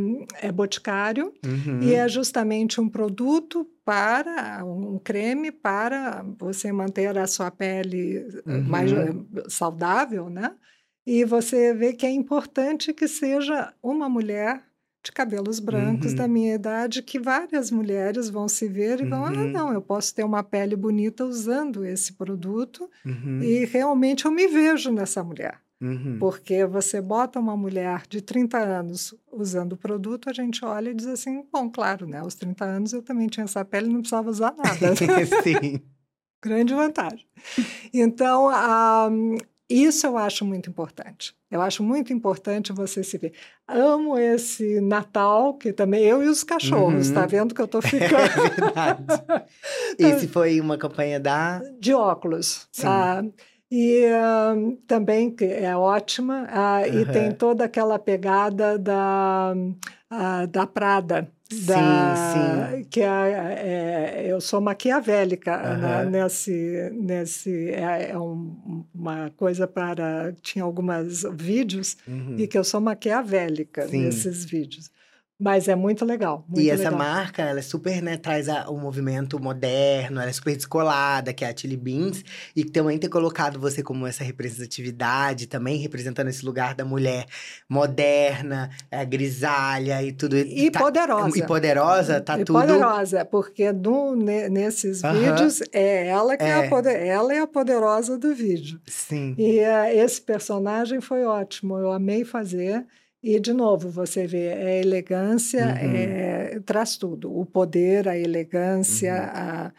[0.41, 7.28] é boticário uhum, e é justamente um produto para, um creme para você manter a
[7.28, 8.63] sua pele Uhum.
[8.67, 9.13] mais eh,
[9.50, 10.56] saudável, né?
[11.06, 14.63] E você vê que é importante que seja uma mulher
[15.04, 16.15] de cabelos brancos Uhum.
[16.17, 19.52] da minha idade, que várias mulheres vão se ver e vão, ah, Uhum.
[19.52, 24.48] não, eu posso ter uma pele bonita usando esse produto uhum, e realmente eu me
[24.48, 25.60] vejo nessa mulher.
[25.82, 26.17] Uhum.
[26.20, 30.94] Porque você bota uma mulher de 30 anos usando o produto, a gente olha e
[30.94, 32.20] diz assim: bom, claro, né?
[32.20, 34.94] Aos 30 anos eu também tinha essa pele e não precisava usar nada.
[35.44, 35.82] Sim.
[36.44, 37.26] Grande vantagem.
[37.94, 39.10] Então, ah,
[39.70, 41.36] isso eu acho muito importante.
[41.52, 43.34] Eu acho muito importante você se ver.
[43.67, 47.13] Amo esse Natal, que também eu e os cachorros, Uhum.
[47.13, 49.04] tá vendo que eu tô É ficando verdade.
[50.00, 51.62] Esse foi uma campanha da.
[51.80, 52.67] de óculos.
[52.72, 52.88] Sim.
[52.88, 53.24] ah,
[53.71, 54.53] e ah,
[54.86, 57.12] também que é ótima, ah, e Aham.
[57.12, 59.53] tem toda aquela pegada da,
[60.10, 61.31] ah, da Prada.
[61.49, 62.84] Sim, da, sim.
[62.89, 66.10] Que é, é- eu sou maquiavélica né, Aham.
[66.10, 66.89] nesse.
[66.93, 70.34] nesse é, é um- uma coisa para.
[70.41, 72.36] Tinha alguns vídeos Uhum.
[72.38, 74.03] e que eu sou maquiavélica Sim.
[74.05, 74.89] nesses vídeos.
[75.43, 76.45] Mas é muito legal.
[76.47, 76.99] Muito E essa legal.
[76.99, 81.43] marca, ela é super, né, traz a- o movimento moderno, ela é super descolada, que
[81.43, 82.23] é a Chili Beans,
[82.56, 87.25] e também ter colocado você como essa representatividade, também representando esse lugar da mulher
[87.67, 90.38] moderna, é, grisalha e tudo.
[90.38, 91.38] E tá- poderosa.
[91.39, 92.60] E poderosa, tá e tudo.
[92.60, 96.47] poderosa, porque no, ne- nesses vídeos é ela que é.
[96.51, 96.65] É.
[96.67, 98.80] a poder, ela é a poderosa do vídeo.
[98.86, 99.34] Sim.
[99.38, 102.86] E eh, esse personagem foi ótimo, eu amei fazer.
[103.23, 105.95] E, de novo, você vê, é elegância, Uhum.
[105.95, 107.31] é- traz tudo.
[107.36, 109.19] O poder, a elegância, Uhum.
[109.34, 109.73] a-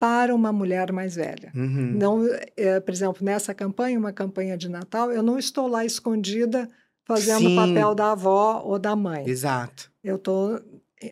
[0.00, 1.52] para uma mulher mais velha.
[1.54, 1.92] Uhum.
[1.96, 2.24] Não,
[2.56, 6.68] eh, por exemplo, nessa campanha, uma campanha de Natal, eu não estou lá escondida
[7.06, 9.28] fazendo o papel da avó ou da mãe.
[9.28, 9.92] Exato.
[10.02, 10.60] Eu estou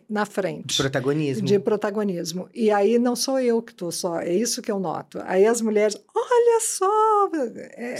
[0.09, 1.45] na De frente protagonismo.
[1.47, 2.49] de protagonismo.
[2.53, 5.19] E aí não sou eu que estou só, é isso que eu noto.
[5.25, 7.29] Aí as mulheres, olha só,
[7.75, 7.95] é,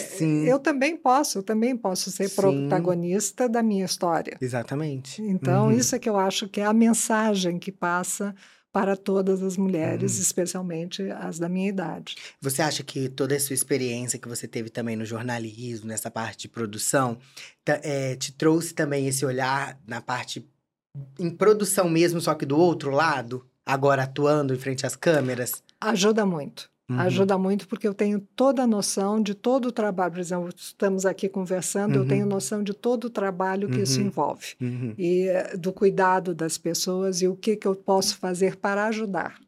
[0.47, 2.35] eu também posso, eu também posso ser Sim.
[2.35, 4.37] protagonista da minha história.
[4.41, 5.21] Exatamente.
[5.21, 5.71] Então, Uhum.
[5.71, 8.33] isso é que eu acho que é a mensagem que passa
[8.73, 10.21] para todas as mulheres, Uhum.
[10.21, 12.15] especialmente as da minha idade.
[12.39, 16.43] Você acha que toda a sua experiência que você teve também no jornalismo, nessa parte
[16.43, 17.17] de produção,
[17.67, 20.49] eh, te trouxe também esse olhar na parte
[21.19, 23.45] em produção mesmo, só que do outro lado?
[23.65, 25.63] Agora atuando em frente às câmeras?
[25.79, 26.69] Ajuda muito.
[26.89, 26.99] Uhum.
[26.99, 30.11] Ajuda muito porque eu tenho toda a noção de todo o trabalho.
[30.11, 32.07] Por exemplo, estamos aqui conversando, eu Uhum.
[32.07, 34.07] tenho noção de todo o trabalho que isso Uhum.
[34.07, 34.55] envolve.
[34.59, 34.93] Uhum.
[34.97, 39.39] e eh, do cuidado das pessoas e o que, que eu posso fazer para ajudar.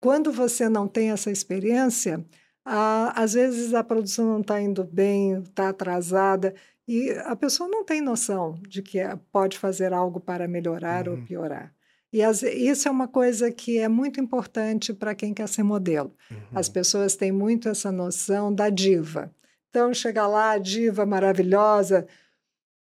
[0.00, 2.24] Quando você não tem essa experiência,
[2.64, 6.54] ah, às vezes a produção não está indo bem, está atrasada,
[6.86, 11.14] e a pessoa não tem noção de que eh, pode fazer algo para melhorar ou
[11.16, 11.24] Uhum.
[11.24, 11.74] piorar.
[12.12, 16.14] E as- isso é uma coisa que é muito importante para quem quer ser modelo.
[16.54, 16.72] As Uhum.
[16.74, 19.34] pessoas têm muito essa noção da diva.
[19.70, 22.06] Então, chega lá, a diva maravilhosa.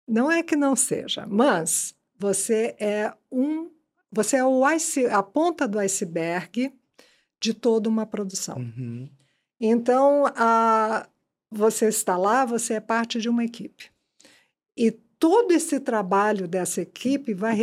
[0.07, 3.69] Não é que não seja, mas você é um.
[4.11, 6.71] Você é o ice, a ponta do iceberg
[7.39, 8.57] de toda uma produção.
[8.57, 9.09] Uhum.
[9.59, 11.07] Então, a,
[11.53, 13.91] você está lá, você é parte de uma equipe.
[14.77, 17.55] E todo esse trabalho dessa equipe vai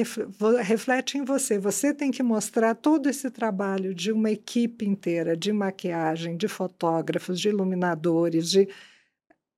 [0.63, 1.59] reflete em você.
[1.59, 7.39] Você tem que mostrar todo esse trabalho de uma equipe inteira, de maquiagem, de fotógrafos,
[7.41, 8.69] de iluminadores, de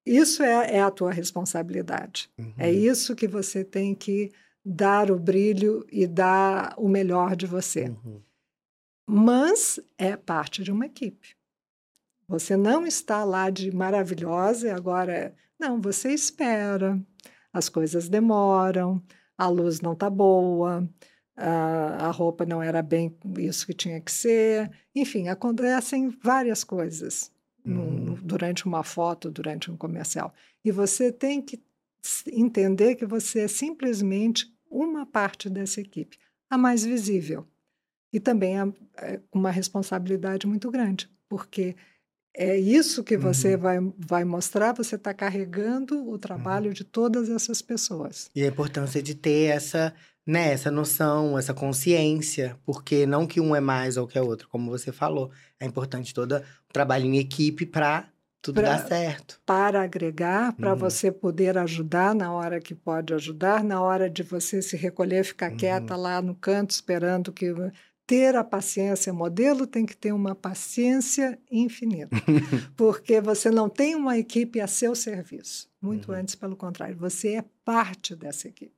[0.04, 2.28] isso é, é a tua responsabilidade.
[2.58, 2.72] É Uhum.
[2.74, 4.32] isso que você tem que
[4.64, 8.20] dar o brilho e dar o melhor de você Uhum.
[9.08, 11.36] mas é parte de uma equipe.
[12.32, 15.34] Você não está lá de maravilhosa e agora.
[15.60, 16.98] Não, você espera,
[17.52, 19.02] as coisas demoram,
[19.36, 20.88] a luz não está boa,
[21.36, 24.70] a, a roupa não era bem isso que tinha que ser.
[24.94, 27.30] Enfim, acontecem várias coisas
[27.64, 28.14] Uhum.
[28.14, 30.34] durante uma foto, durante um comercial.
[30.64, 31.62] E você tem que
[32.32, 36.18] entender que você é simplesmente uma parte dessa equipe,
[36.50, 37.46] a mais visível.
[38.12, 41.76] E também é uma responsabilidade muito grande, porque
[42.34, 43.60] é isso que você Uhum.
[43.60, 48.30] vai, vai mostrar, você está carregando o trabalho de todas essas pessoas.
[48.34, 49.94] E a importância de ter essa,
[50.26, 54.48] né, essa noção, essa consciência, porque não que um é mais ou que é outro,
[54.48, 58.08] como você falou, é importante todo o trabalho em equipe para
[58.40, 59.40] Tudo pra, dá certo.
[59.44, 60.78] Para agregar, para Uhum.
[60.78, 65.50] você poder ajudar na hora que pode ajudar, na hora de você se recolher, ficar
[65.50, 65.56] Uhum.
[65.58, 67.52] quieta lá no canto, esperando que.
[68.06, 72.16] Ter a paciência, modelo tem que ter uma paciência infinita,
[72.76, 75.70] porque você não tem uma equipe a seu serviço.
[75.80, 76.18] Muito Uhum.
[76.18, 78.74] antes, pelo contrário, você é parte dessa equipe.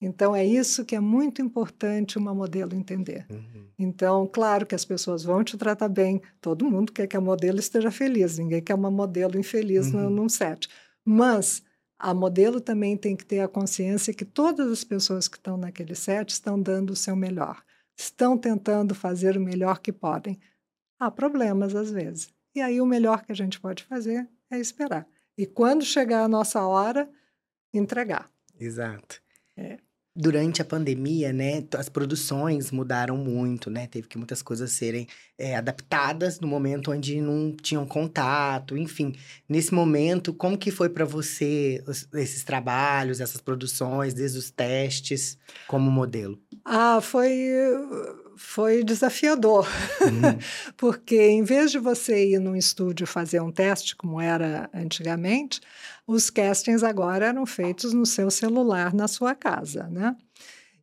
[0.00, 3.24] Então, é isso que é muito importante uma modelo entender.
[3.30, 3.66] Uhum.
[3.78, 7.58] Então, claro que as pessoas vão te tratar bem, todo mundo quer que a modelo
[7.60, 10.02] esteja feliz, ninguém quer uma modelo infeliz Uhum.
[10.02, 10.68] no, num set.
[11.04, 11.62] Mas
[11.98, 15.94] a modelo também tem que ter a consciência que todas as pessoas que estão naquele
[15.94, 17.62] set estão dando o seu melhor,
[17.96, 20.40] estão tentando fazer o melhor que podem.
[20.98, 22.32] Há problemas às vezes.
[22.54, 25.06] E aí o melhor que a gente pode fazer é esperar.
[25.36, 27.10] E quando chegar a nossa hora,
[27.72, 28.30] entregar.
[28.58, 29.22] Exato.
[29.56, 29.78] É.
[30.14, 33.86] Durante a pandemia, né, as produções mudaram muito, né?
[33.86, 35.06] Teve que muitas coisas serem
[35.38, 39.14] é, adaptadas no momento onde não tinham contato, enfim.
[39.48, 45.38] Nesse momento, como que foi para você os- esses trabalhos, essas produções, desde os testes
[45.66, 46.38] como modelo?
[46.62, 47.30] Ah, foi,
[48.36, 49.66] foi desafiador.
[50.00, 50.38] Uhum.
[50.76, 55.60] Porque em vez de você ir num estúdio fazer um teste, como era antigamente,
[56.06, 60.16] os castings agora eram feitos no seu celular, na sua casa, né?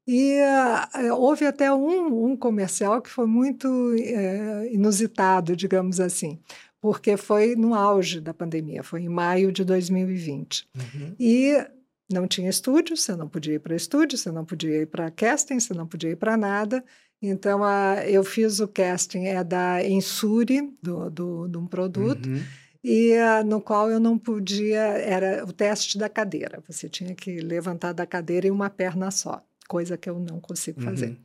[0.07, 6.39] E ah, houve até um, um comercial que foi muito eh, inusitado, digamos assim,
[6.81, 10.67] porque foi no auge da pandemia, foi em maio de 2020.
[10.75, 11.15] Uhum.
[11.19, 11.55] E
[12.12, 15.59] não tinha estúdio, você não podia ir para estúdio, você não podia ir para casting,
[15.59, 16.83] você não podia ir para nada.
[17.21, 22.41] Então, a, eu fiz o casting é da Ensure, do, do, de um produto, Uhum.
[22.84, 26.63] e a, no qual eu não podia, era o teste da cadeira.
[26.67, 30.82] Você tinha que levantar da cadeira em uma perna só, coisa que eu não consigo
[30.82, 31.10] fazer.
[31.10, 31.17] Uhum.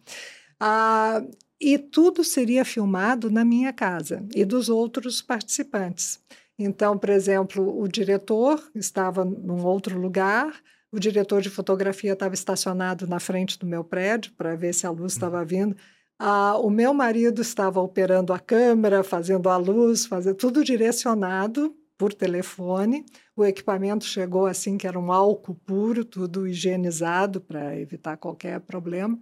[0.58, 1.22] Ah,
[1.60, 6.18] e tudo seria filmado na minha casa e dos outros participantes.
[6.58, 10.54] Então, por exemplo, o diretor estava num outro lugar,
[10.94, 14.90] o diretor de fotografia estava estacionado na frente do meu prédio para ver se a
[14.90, 15.76] luz estava vindo.
[16.18, 22.12] Ah, o meu marido estava operando a câmera, fazendo a luz, fazendo tudo direcionado por
[22.12, 23.04] telefone.
[23.36, 29.18] O equipamento chegou assim que era um álcool puro, tudo higienizado para evitar qualquer problema.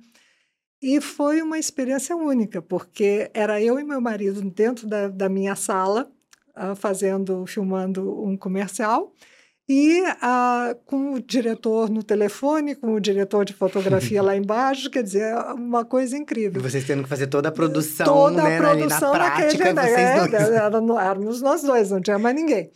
[0.80, 5.54] E foi uma experiência única, porque era eu e meu marido dentro da, da minha
[5.54, 6.10] sala,
[6.56, 9.12] uh, fazendo, filmando um comercial,
[9.68, 15.02] e uh, com o diretor no telefone, com o diretor de fotografia lá embaixo, quer
[15.02, 16.60] dizer, uma coisa E incrível.
[16.60, 19.98] vocês tendo que fazer toda a produção, Toda né, a produção na prática, naquele vocês
[19.98, 20.32] é, dois.
[20.34, 22.70] era- éramos nós dois, não tinha mais ninguém.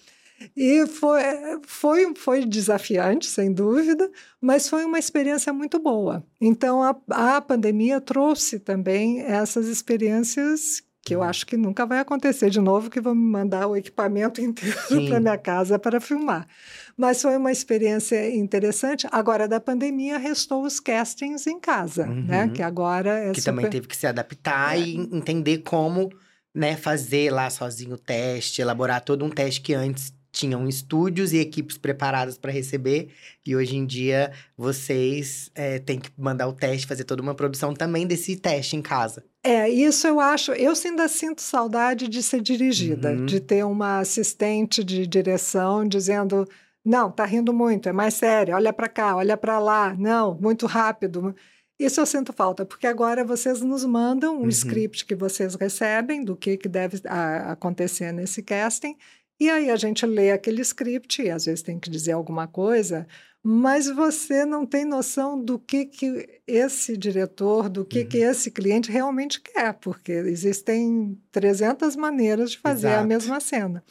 [0.54, 1.22] E foi,
[1.66, 6.22] foi, foi desafiante, sem dúvida, mas foi uma experiência muito boa.
[6.38, 6.94] Então, a,
[7.36, 11.24] a pandemia trouxe também essas experiências que eu Uhum.
[11.24, 14.76] acho que nunca vai acontecer de novo, que vão me mandar o equipamento inteiro
[15.08, 16.48] para minha casa para filmar.
[16.96, 19.06] Mas foi uma experiência interessante.
[19.12, 22.44] Agora, da pandemia, restou os castings em casa, né?
[22.44, 22.52] Uhum.
[22.52, 23.52] Que agora é que super...
[23.52, 26.10] também teve que se adaptar e entender como,
[26.52, 31.38] né, fazer lá sozinho o teste, elaborar todo um teste que antes tinham estúdios e
[31.38, 33.08] equipes preparadas para receber
[33.46, 37.72] e hoje em dia vocês é, têm que mandar o teste, fazer toda uma produção
[37.72, 39.24] também desse teste em casa.
[39.42, 40.52] É, isso eu acho.
[40.52, 43.24] Eu ainda sinto saudade de ser dirigida, Uhum.
[43.26, 46.46] de ter uma assistente de direção dizendo:
[46.84, 50.66] não, tá rindo muito, é mais sério, olha para cá, olha para lá, não, muito
[50.66, 51.34] rápido.
[51.78, 54.48] Isso eu sinto falta, porque agora vocês nos mandam um Uhum.
[54.48, 58.96] script que vocês recebem do que, que deve a- acontecer nesse casting,
[59.38, 63.06] e aí a gente lê aquele script e às vezes tem que dizer alguma coisa,
[63.42, 68.08] mas você não tem noção do que, que esse diretor, do que, Uhum.
[68.08, 73.06] que esse cliente realmente quer, porque existem 300 maneiras de fazer a Exato.
[73.08, 73.84] mesma cena.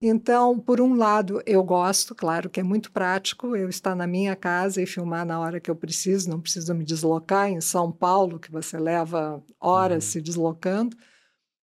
[0.00, 4.36] Então, por um lado, eu gosto, claro que é muito prático eu estar na minha
[4.36, 8.38] casa e filmar na hora que eu preciso, não preciso me deslocar em São Paulo,
[8.38, 10.10] que você leva horas Uhum.
[10.12, 10.96] se deslocando.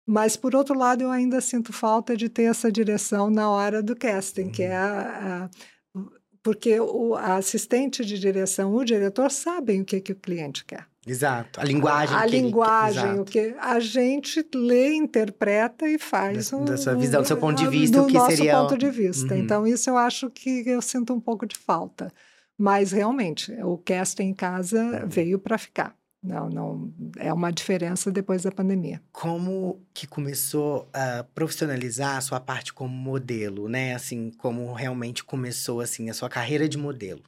[0.06, 3.94] Mas, por outro lado, eu ainda sinto falta de ter essa direção na hora do
[3.94, 5.48] casting, que é a,
[5.94, 6.00] a-
[6.42, 10.86] porque o a assistente de direção, o diretor, sabem o que, que o cliente quer.
[11.06, 11.60] Exato.
[11.60, 12.16] A linguagem.
[12.16, 13.20] A que ele- linguagem, exato.
[13.22, 16.50] o que a gente lê, interpreta e faz.
[16.50, 18.36] Da- o- da sua visão, do seu ponto de a- vista, do o que nosso
[18.36, 19.34] seria o- ponto de vista.
[19.34, 19.40] Uhum.
[19.40, 22.12] Então, isso eu acho que eu sinto um pouco de falta.
[22.58, 25.08] Mas, realmente, o casting em casa Uhum.
[25.08, 25.94] veio para ficar.
[26.22, 29.02] Não, não, é uma diferença depois da pandemia.
[29.10, 33.94] Como que começou a profissionalizar a sua parte como modelo, né?
[33.94, 37.22] Assim, como realmente começou, assim, a sua carreira de modelo?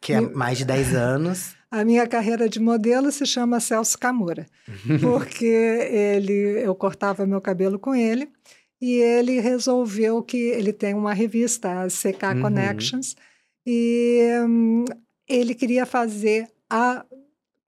[0.00, 1.56] Que é Me- mais de 10 anos.
[1.70, 4.46] A minha carreira de modelo se chama Celso Camura,
[5.02, 6.32] porque ele,
[6.64, 8.30] eu cortava meu cabelo com ele
[8.80, 12.40] e ele resolveu que ele tem uma revista, a CK Uhum.
[12.40, 13.16] Connections,
[13.66, 14.84] e hum,
[15.28, 17.04] ele queria fazer há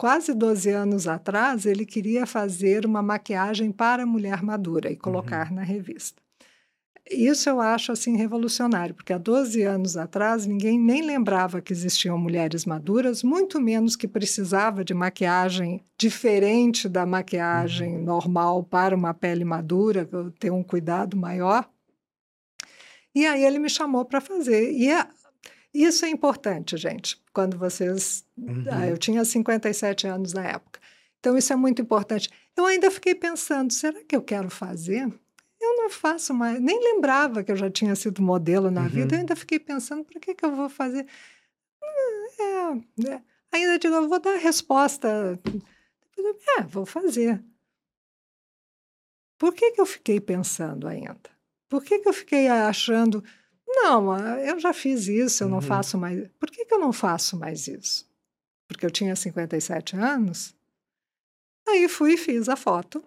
[0.00, 5.62] quase 12 anos atrás, ele queria fazer uma maquiagem para mulher madura e colocar na
[5.62, 6.22] revista.
[7.10, 12.16] Isso eu acho assim revolucionário, porque há 12 anos atrás ninguém nem lembrava que existiam
[12.16, 19.44] mulheres maduras, muito menos que precisava de maquiagem diferente da maquiagem normal para uma pele
[19.44, 21.68] madura, ter um cuidado maior.
[23.14, 24.72] E aí ele me chamou para fazer.
[24.72, 25.06] E é-
[25.74, 28.24] isso é importante, gente, quando vocês.
[28.70, 30.80] Ah, eu tinha 57 anos na época.
[31.18, 32.30] Então, isso é muito importante.
[32.56, 35.06] Eu ainda fiquei pensando: será que eu quero fazer?
[35.60, 36.58] Eu não faço mais.
[36.60, 39.14] Nem lembrava que eu já tinha sido modelo na vida.
[39.14, 41.06] Eu ainda fiquei pensando: para que, que eu vou fazer?
[41.82, 43.22] Hum, É, é.
[43.52, 45.38] Ainda digo: eu vou dar a resposta.
[46.58, 47.42] É, vou fazer.
[49.38, 51.30] Por que, que eu fiquei pensando ainda?
[51.68, 53.24] Por que, que eu fiquei achando,
[53.76, 55.62] não, eu já fiz isso, eu não Uhum.
[55.62, 56.28] faço mais.
[56.38, 58.08] Por que, que eu não faço mais isso?
[58.68, 60.54] Porque eu tinha 57 anos.
[61.68, 63.02] Aí fui e fiz a foto.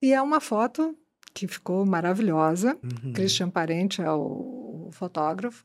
[0.00, 0.96] E é uma foto
[1.34, 2.78] que ficou maravilhosa.
[2.82, 3.12] Uhum.
[3.12, 5.64] Christian Parente é o, o fotógrafo.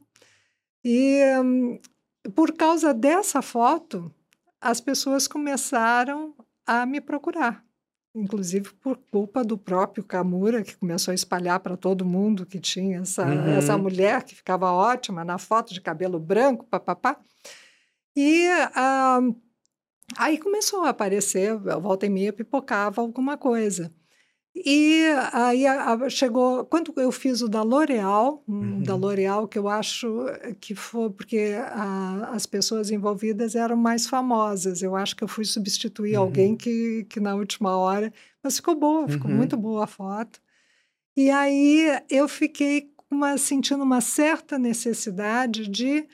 [0.84, 1.80] E hum,
[2.36, 4.13] por causa dessa foto,
[4.61, 6.34] as pessoas começaram
[6.65, 7.63] a me procurar.
[8.16, 12.99] Inclusive por culpa do próprio Kamura, que começou a espalhar para todo mundo que tinha
[13.01, 13.49] essa, Uhum.
[13.49, 17.18] essa mulher que ficava ótima na foto de cabelo branco, papapá.
[18.16, 19.20] E ah,
[20.18, 23.93] aí começou a aparecer, volta e meia pipocava alguma coisa.
[24.66, 25.03] E
[25.34, 29.01] aí a- a- chegou, quando eu fiz o da L'Oréal, um da Uhum.
[29.01, 30.26] L'Oréal que eu acho
[30.60, 34.82] que foi porque a- as pessoas envolvidas eram mais famosas.
[34.82, 36.24] Eu acho que eu fui substituir Uhum.
[36.24, 38.12] alguém que, que na última hora,
[38.43, 39.38] mas ficou boa, ficou Uhum.
[39.38, 40.39] muito boa a foto.
[41.16, 46.05] E aí eu fiquei uma- sentindo uma certa necessidade de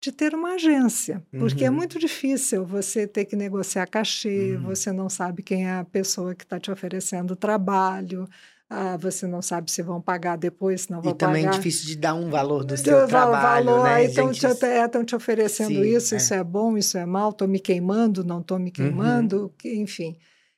[0.00, 1.76] de ter uma agência, porque é Uhum.
[1.76, 4.62] muito difícil você ter que negociar cachê, Uhum.
[4.62, 8.26] você não sabe quem é a pessoa que está te oferecendo o trabalho,
[8.68, 11.58] ah, você não sabe se vão pagar depois, se não vão E também é pagar.
[11.58, 13.94] difícil de dar um valor do seu trabalho, valor, né?
[13.96, 14.54] aí estão gente?
[14.58, 16.18] te, é, te oferecendo Sim, isso, é.
[16.18, 20.16] isso é bom, isso é mal, estou me queimando, não estou me queimando, que- enfim.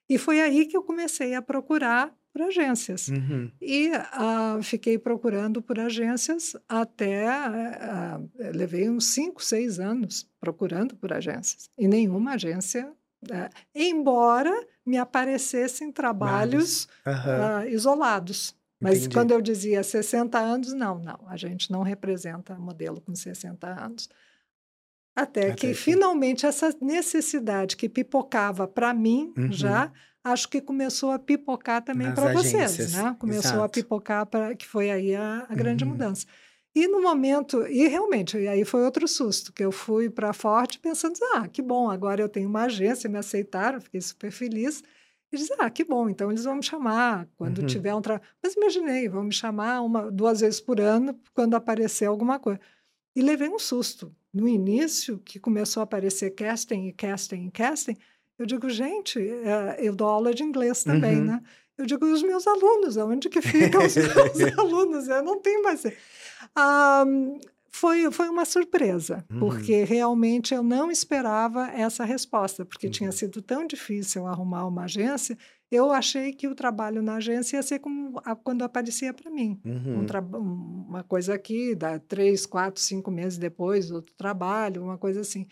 [0.08, 3.08] E foi aí que eu comecei a procurar por agências.
[3.08, 3.50] Uhum.
[3.60, 7.28] E ah, fiquei procurando por agências até.
[7.28, 8.20] ah,
[8.54, 11.68] levei uns cinco, seis anos procurando por agências.
[11.78, 12.90] E nenhuma agência.
[13.30, 14.52] ah, embora
[14.84, 18.54] me aparecessem trabalhos ah, isolados.
[18.80, 19.14] Mas Entendi.
[19.14, 24.08] quando eu dizia 60 anos, não, não, a gente não representa modelo com 60 anos.
[25.14, 29.52] Até, Até que, que- finalmente essa necessidade que pipocava para mim Uhum.
[29.52, 29.92] já,
[30.24, 33.14] acho que começou a pipocar também para vocês, né?
[33.18, 33.74] Começou a exato.
[33.82, 35.90] pipocar para que foi aí a, a grande Uhum.
[35.90, 36.26] mudança.
[36.74, 40.32] E no momento, e realmente, e aí foi outro susto, que eu fui para a
[40.32, 44.82] Forte pensando, ah, que bom, agora eu tenho uma agência, me aceitaram, fiquei super feliz.
[45.30, 47.64] E disse, ah, que bom, então eles vão me chamar quando Uhum.
[47.64, 48.26] tiver um trabalho.
[48.42, 52.60] Mas imaginei, vão me chamar uma, duas vezes por ano quando aparecer alguma coisa.
[53.14, 54.14] E levei um susto.
[54.32, 57.96] No início, que começou a aparecer casting e casting e casting,
[58.38, 61.24] eu digo, gente, eh, eu dou aula de inglês também, Uhum.
[61.26, 61.42] né?
[61.76, 62.96] Eu digo, e os meus alunos?
[62.96, 65.08] Onde que ficam os meus alunos?
[65.08, 65.82] Eu não tenho mais.
[66.54, 67.04] Ah,
[67.70, 69.38] foi, foi uma surpresa, Uhum.
[69.40, 72.92] porque realmente eu não esperava essa resposta, porque Uhum.
[72.92, 75.36] tinha sido tão difícil arrumar uma agência.
[75.72, 79.58] Eu achei que o trabalho na agência ia ser como a- quando aparecia para mim.
[79.64, 80.06] Um Uhum.
[80.34, 85.46] um- uma coisa aqui, dá três, quatro, cinco meses depois, outro trabalho, uma coisa assim.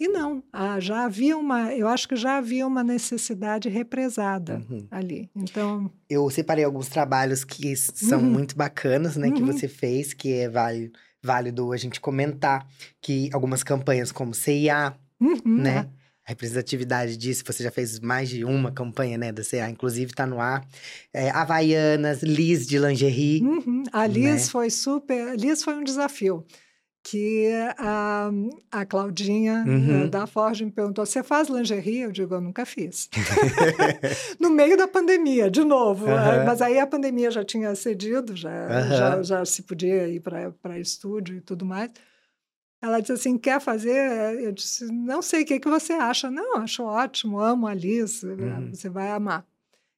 [0.00, 4.86] E não, ah, já havia uma, eu acho que já havia uma necessidade represada Uhum.
[4.90, 5.28] ali.
[5.36, 8.30] Então, Eu separei alguns trabalhos que são Uhum.
[8.30, 9.30] muito bacanas, né?
[9.30, 9.46] Que Uhum.
[9.52, 12.66] você fez, que é válido, válido a gente comentar.
[13.00, 15.88] Que algumas campanhas como CIA, uhum, né?
[16.30, 20.40] Representatividade disso, você já fez mais de uma campanha, né, da CA, inclusive tá no
[20.40, 20.64] ar.
[21.12, 23.42] É, Havaianas, Liz de lingerie.
[23.42, 23.82] Uhum.
[23.92, 24.38] A Liz né?
[24.38, 25.36] foi super.
[25.36, 26.44] Liz foi um desafio.
[27.02, 28.30] Que a,
[28.70, 30.04] a Claudinha Uhum.
[30.04, 32.02] eh, da Forge me perguntou: você faz lingerie?
[32.02, 33.08] Eu digo: eu nunca fiz.
[34.38, 36.06] no meio da pandemia, de novo.
[36.08, 38.96] Eh, Mas aí a pandemia já tinha cedido, já, Aham.
[38.96, 41.90] já, já se podia ir para estúdio e tudo mais.
[42.82, 44.40] Ela disse assim: quer fazer?
[44.40, 46.30] Eu disse: não sei, o que, que você acha?
[46.30, 48.70] Não, acho ótimo, amo a Liz, Uhum.
[48.72, 49.46] você vai amar.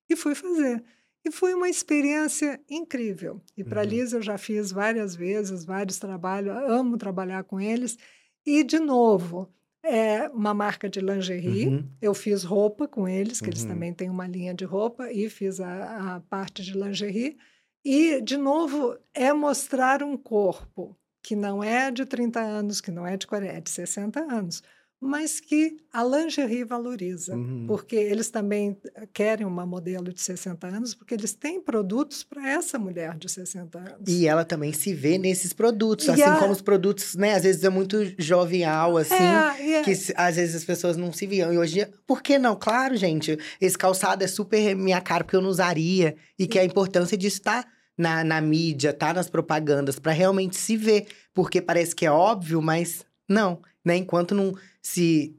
[0.09, 0.83] E fui fazer.
[1.25, 3.41] E foi uma experiência incrível.
[3.57, 3.91] E para a Uhum.
[3.91, 7.97] Liz eu já fiz várias vezes, vários trabalhos, amo trabalhar com eles.
[8.45, 9.49] E, de novo,
[9.85, 11.69] é uma marca de lingerie.
[11.69, 11.89] Uhum.
[12.01, 13.69] Eu fiz roupa com eles, que eles Uhum.
[13.69, 17.37] também têm uma linha de roupa, e fiz a, a parte de lingerie.
[17.85, 23.07] E, de novo, é mostrar um corpo que não é de 30 anos, que não
[23.07, 24.63] é de 40, é de 60 anos,
[25.05, 27.65] mas que a lingerie valoriza, Uhum.
[27.67, 28.77] porque eles também
[29.13, 33.79] querem uma modelo de 60 anos, porque eles têm produtos para essa mulher de 60
[33.81, 34.09] anos.
[34.09, 37.35] E ela também se vê nesses produtos, E assim a- como os produtos, né?
[37.35, 39.15] Às vezes é muito jovial, assim.
[39.15, 41.53] é, é- Que às vezes as pessoas não se viam.
[41.53, 42.55] E hoje, por que não?
[42.55, 46.15] Claro, gente, esse calçado é super minha cara, porque eu não usaria.
[46.39, 47.65] E que a importância disso tá
[48.03, 51.07] na, na mídia, tá nas propagandas, para realmente se ver.
[51.33, 53.97] Porque parece que é óbvio, mas não, né?
[53.97, 55.35] Enquanto não se,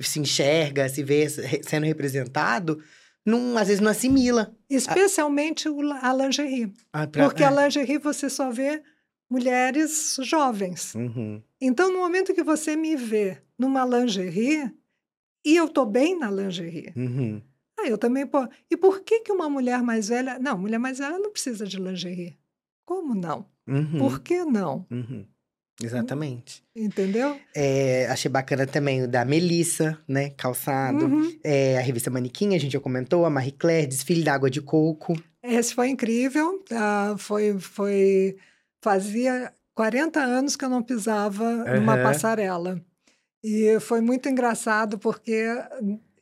[0.00, 1.28] se enxerga, se vê
[1.62, 2.82] sendo representado,
[3.24, 4.52] não, às vezes não assimila.
[4.70, 7.64] especialmente la- a lingerie, Ah, pra- porque a é.
[7.64, 8.82] lingerie você só vê
[9.30, 10.94] mulheres jovens.
[10.94, 11.42] Uhum.
[11.60, 14.72] Então, no momento que você me vê numa lingerie,
[15.44, 17.42] e eu estou bem na lingerie, Uhum.
[17.78, 18.48] Ah, eu também posso.
[18.70, 20.38] E por que, que uma mulher mais velha.
[20.38, 22.36] Não, mulher mais velha não precisa de lingerie.
[22.84, 23.46] Como não?
[23.66, 23.98] Uhum.
[23.98, 24.86] Por que não?
[24.90, 25.26] Uhum.
[25.80, 26.64] Exatamente.
[26.74, 27.38] Entendeu?
[27.54, 30.30] É, achei bacana também o da Melissa, né?
[30.30, 31.06] Calçado.
[31.06, 31.38] Uhum.
[31.44, 33.24] É, a revista Manequim, a gente já comentou.
[33.24, 35.14] A Marie Claire, Desfile da Água de Coco.
[35.42, 36.64] Esse foi incrível.
[36.72, 38.36] ah, foi, foi.
[38.82, 42.80] Fazia 40 anos que eu não pisava numa passarela.
[43.42, 45.46] E foi muito engraçado porque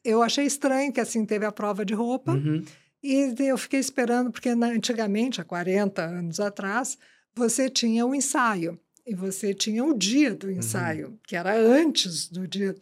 [0.06, 2.32] eu achei estranho que assim teve a prova de roupa.
[2.32, 2.64] Uhum.
[3.02, 6.98] E eu fiquei esperando, porque antigamente, há 40 anos atrás,
[7.34, 8.78] você tinha o ensaio.
[9.06, 12.74] E você tinha o dia do ensaio, que era antes do dia.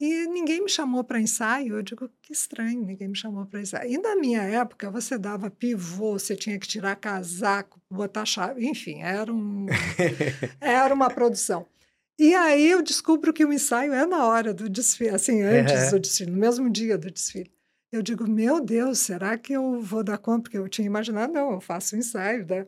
[0.00, 1.76] E ninguém me chamou para ensaio.
[1.76, 3.90] Eu digo, que estranho, ninguém me chamou para ensaio.
[3.90, 9.00] E na minha época, você dava pivô, você tinha que tirar casaco, botar chave, enfim,
[9.00, 9.66] era, um,
[10.60, 11.66] era uma produção.
[12.18, 15.98] E aí eu descubro que o ensaio é na hora do desfile, assim, antes do
[15.98, 17.52] desfile, no mesmo dia do desfile.
[17.90, 20.42] Eu digo, meu Deus, será que eu vou dar conta?
[20.42, 22.66] Porque eu tinha imaginado, não, eu faço ensaio, né?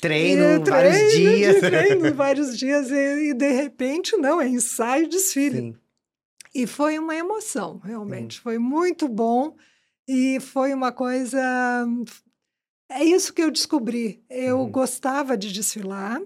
[0.00, 1.60] Treino, E vários treino, dias.
[1.60, 5.58] Treino vários dias, e, e de repente, não, é ensaio e desfile.
[5.58, 5.76] Sim.
[6.54, 8.40] E foi uma emoção, realmente.
[8.40, 9.54] Foi muito bom
[10.08, 11.38] e foi uma coisa.
[12.90, 14.22] É isso que eu descobri.
[14.30, 14.70] Eu Uhum.
[14.70, 16.20] gostava de desfilar,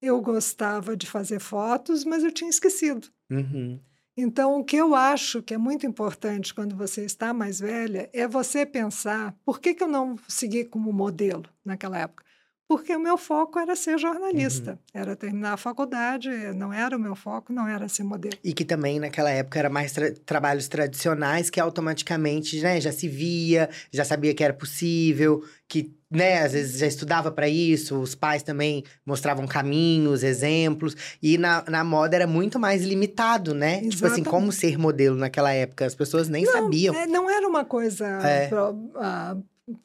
[0.00, 3.08] eu gostava de fazer fotos, mas eu tinha esquecido.
[3.30, 3.80] Uhum.
[4.16, 8.26] Então, o que eu acho que é muito importante quando você está mais velha é
[8.26, 12.24] você pensar por que, que eu não segui como modelo naquela época?
[12.68, 17.14] Porque o meu foco era ser jornalista, era terminar a faculdade, não era o meu
[17.14, 18.36] foco, não era ser modelo.
[18.42, 23.06] E que também naquela época era mais tra- trabalhos tradicionais que automaticamente, né, já se
[23.06, 28.14] via, já sabia que era possível, que, né, às vezes já estudava para isso, os
[28.14, 33.76] pais também mostravam caminhos, exemplos, e na, na moda era muito mais limitado, né?
[33.76, 34.28] Tipo assim, Exatamente.
[34.30, 36.94] como ser modelo naquela época, as pessoas nem sabiam.
[36.94, 38.48] É, não era uma coisa É.
[38.48, 39.36] pro- ah,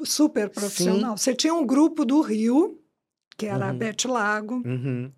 [0.04, 1.18] super profissional.
[1.18, 2.80] Você tinha um grupo do Rio,
[3.38, 3.78] que era a Uhum.
[3.78, 5.12] Bete Lago, Uhum.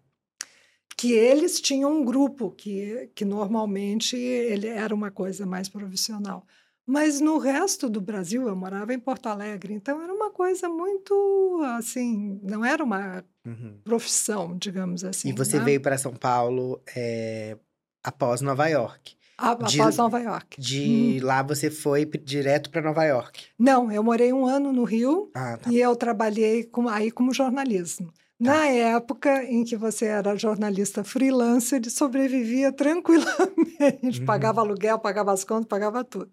[0.98, 6.46] que eles tinham um grupo que, que normalmente ele era uma coisa mais profissional.
[6.86, 11.62] Mas no resto do Brasil, eu morava em Porto Alegre, então era uma coisa muito
[11.78, 13.78] assim, não era uma Uhum.
[13.84, 15.30] profissão, digamos assim.
[15.30, 15.66] e você né?
[15.66, 17.58] veio para São Paulo é,
[18.04, 19.16] após Nova York.
[19.38, 20.60] A- de- após Nova York.
[20.62, 21.26] De Uhum.
[21.28, 23.46] lá você foi direto para Nova York.
[23.58, 25.70] Não, eu morei um ano no Rio Ah, tá.
[25.72, 28.12] e eu trabalhei com, aí como jornalismo.
[28.40, 34.26] Na época em que você era jornalista freelancer, ele sobrevivia tranquilamente, Uhum.
[34.26, 36.30] pagava aluguel, pagava as contas, pagava tudo.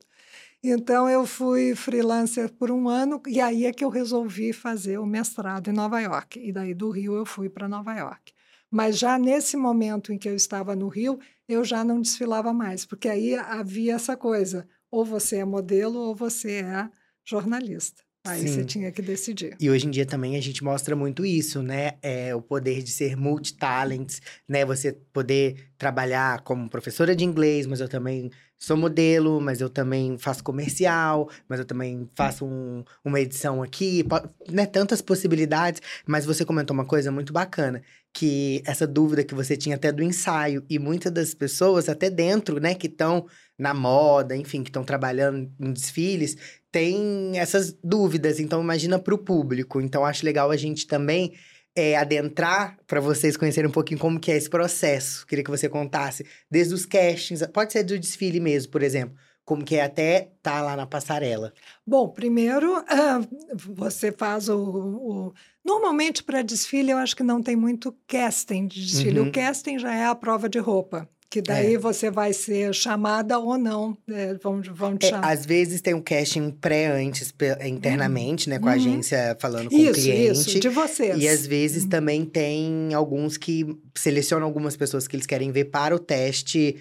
[0.63, 5.07] Então eu fui freelancer por um ano e aí é que eu resolvi fazer o
[5.07, 6.39] mestrado em Nova York.
[6.39, 8.33] E daí do Rio eu fui para Nova York.
[8.71, 12.87] Mas já nesse momento em que eu estava no Rio, eu já não desfilava mais,
[12.87, 16.89] porque aí havia essa coisa: ou você é modelo ou você é
[17.25, 18.03] jornalista.
[18.27, 18.67] Aí você Sim.
[18.67, 19.57] tinha que decidir.
[19.59, 21.93] E hoje em dia também a gente mostra muito isso, né?
[22.03, 24.63] É o poder de ser multitalents, né?
[24.67, 28.31] Você poder trabalhar como professora de inglês, mas eu também
[28.61, 34.05] sou modelo, mas eu também faço comercial, mas eu também faço um- uma edição aqui,
[34.51, 34.67] né?
[34.67, 35.81] Tantas possibilidades.
[36.07, 37.83] Mas você comentou uma coisa muito bacana,
[38.13, 42.61] que essa dúvida que você tinha até do ensaio, e muitas das pessoas, até dentro,
[42.61, 43.27] né, que estão
[43.59, 46.37] na moda, enfim, que estão trabalhando em desfiles,
[46.71, 49.81] tem essas dúvidas, então imagina para o público.
[49.81, 51.33] Então acho legal a gente também
[51.77, 55.27] é, adentrar para vocês conhecerem um pouquinho como que é esse processo.
[55.27, 59.15] Queria que você contasse desde os castings, pode ser do desfile mesmo, por exemplo,
[59.45, 61.53] como que é até estar lá na passarela.
[61.87, 63.21] Bom, primeiro, ah,
[63.55, 64.59] você faz o.
[64.59, 65.33] o-
[65.65, 69.21] Normalmente, para desfile, eu acho que não tem muito casting de desfile.
[69.21, 69.29] Uhum.
[69.29, 71.79] O casting já é a prova de roupa, que daí É.
[71.79, 75.31] você vai ser chamada ou não, é, vão, vão te É, chamar.
[75.31, 77.33] às vezes tem um casting pré antes,
[77.65, 78.59] internamente, né?
[78.59, 78.77] Com a Uhum.
[78.77, 80.33] agência falando com o Isso, cliente.
[80.51, 81.23] isso, de vocês.
[81.23, 81.89] E às vezes Uhum.
[81.89, 83.65] também tem alguns que
[83.97, 86.77] selecionam algumas pessoas que eles querem ver para o teste,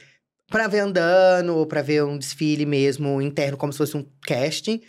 [0.49, 4.81] para ver andando, ou para ver um desfile mesmo interno, como se fosse um casting.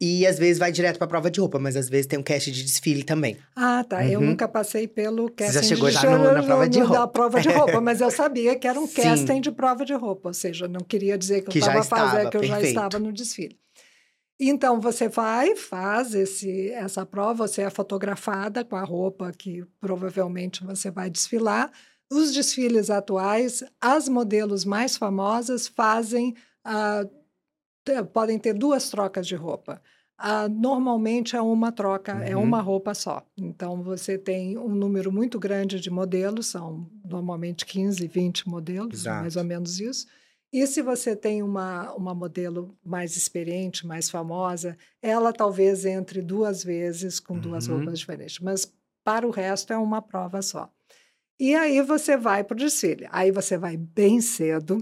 [0.00, 2.50] E às vezes vai direto pra prova de roupa, mas às vezes tem um casting
[2.52, 3.38] de desfile também.
[3.56, 4.06] Ah, tá.
[4.06, 4.26] Eu Uhum.
[4.26, 6.94] nunca passei pelo casting já chegou de já no- na prova de roupa.
[6.98, 9.02] Da prova de roupa, mas eu sabia que era um Sim.
[9.02, 12.10] casting de prova de roupa, ou seja, não queria dizer que eu Que já estava
[12.10, 12.76] fazendo, que eu já perfeito.
[12.76, 13.58] estava no desfile.
[14.38, 20.62] Então você vai, faz esse, essa prova, você é fotografada com a roupa que provavelmente
[20.62, 21.70] você vai desfilar.
[22.12, 27.15] Os desfiles atuais, as modelos mais famosas fazem, te-
[28.12, 29.80] podem ter duas trocas de roupa.
[30.18, 32.42] Ah, normalmente é uma troca, é Uhum.
[32.42, 33.22] uma roupa só.
[33.36, 39.14] Então você tem um número muito grande de modelos, são normalmente 15, 20 modelos, Exato.
[39.14, 40.06] mais ou menos isso.
[40.52, 46.64] E se você tem uma, uma modelo mais experiente, mais famosa, ela talvez entre duas
[46.64, 47.68] vezes com duas Uhum.
[47.68, 48.38] roupas diferentes.
[48.40, 48.72] Mas
[49.04, 50.70] para o resto é uma prova só.
[51.38, 53.06] E aí você vai para o desfile.
[53.10, 54.78] Aí você vai bem cedo.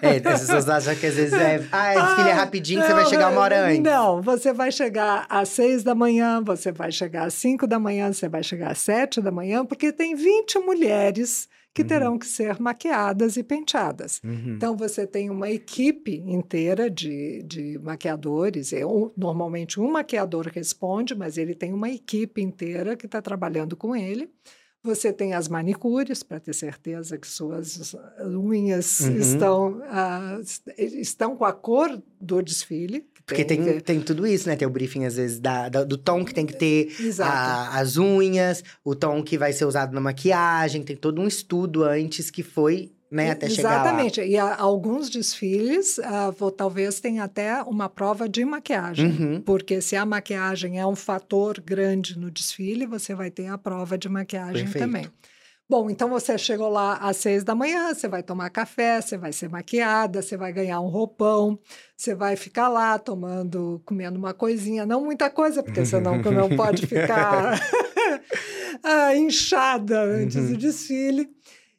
[0.00, 1.62] É, as pessoas acham que às vezes é.
[1.70, 3.80] Ah, desfile é Ah, rapidinho, você vai chegar uma hora antes.
[3.82, 8.10] Não, você vai chegar às seis da manhã, você vai chegar às cinco da manhã,
[8.12, 11.88] você vai chegar às sete da manhã, porque tem 20 mulheres que Uhum.
[11.88, 14.20] terão que ser maquiadas e penteadas.
[14.24, 14.54] Uhum.
[14.56, 18.72] Então, você tem uma equipe inteira de, de maquiadores.
[18.72, 23.76] É um- normalmente, um maquiador responde, mas ele tem uma equipe inteira que está trabalhando
[23.76, 24.30] com ele.
[24.84, 29.16] Você tem as manicures, para ter certeza que suas unhas Uhum.
[29.16, 30.38] estão, ah,
[30.78, 33.00] estão com a cor do desfile.
[33.14, 34.54] que Porque tem tem, tem tudo isso, né?
[34.56, 37.96] Tem o briefing, às vezes, da, da- do tom que tem que ter, a- as
[37.96, 40.82] unhas, o tom que vai ser usado na maquiagem.
[40.82, 43.30] Tem todo um estudo antes que foi, né?
[43.30, 43.74] Até chegar lá.
[43.82, 44.20] Exatamente.
[44.20, 49.06] E há alguns desfiles, ah, vou- talvez tenha até uma prova de maquiagem.
[49.10, 49.40] Uhum.
[49.40, 53.96] Porque se a maquiagem é um fator grande no desfile, você vai ter a prova
[53.96, 54.84] de maquiagem Perfeito.
[54.84, 55.06] também.
[55.66, 59.32] Bom, então você chegou lá às seis da manhã, você vai tomar café, você vai
[59.32, 61.58] ser maquiada, você vai ganhar um roupão,
[61.96, 66.54] você vai ficar lá tomando, comendo uma coisinha, não muita coisa, porque senão que não
[66.54, 67.58] pode ficar
[68.84, 70.48] ah, inchada antes Uhum.
[70.52, 71.30] do desfile.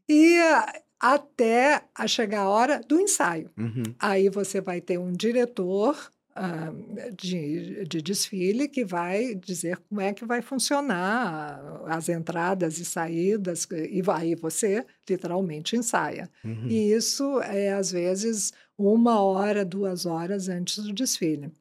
[0.10, 0.74] E ah,
[1.14, 3.52] até a chegar a hora do ensaio.
[3.58, 3.84] Uhum.
[4.00, 5.96] Aí você vai ter um diretor
[6.36, 6.74] ah,
[7.16, 13.68] de, de desfile que vai dizer como é que vai funcionar as entradas e saídas,
[13.72, 16.30] e aí você literalmente ensaia.
[16.44, 16.68] Uhum.
[16.68, 21.52] E isso é, às vezes, uma hora, duas horas antes do desfile.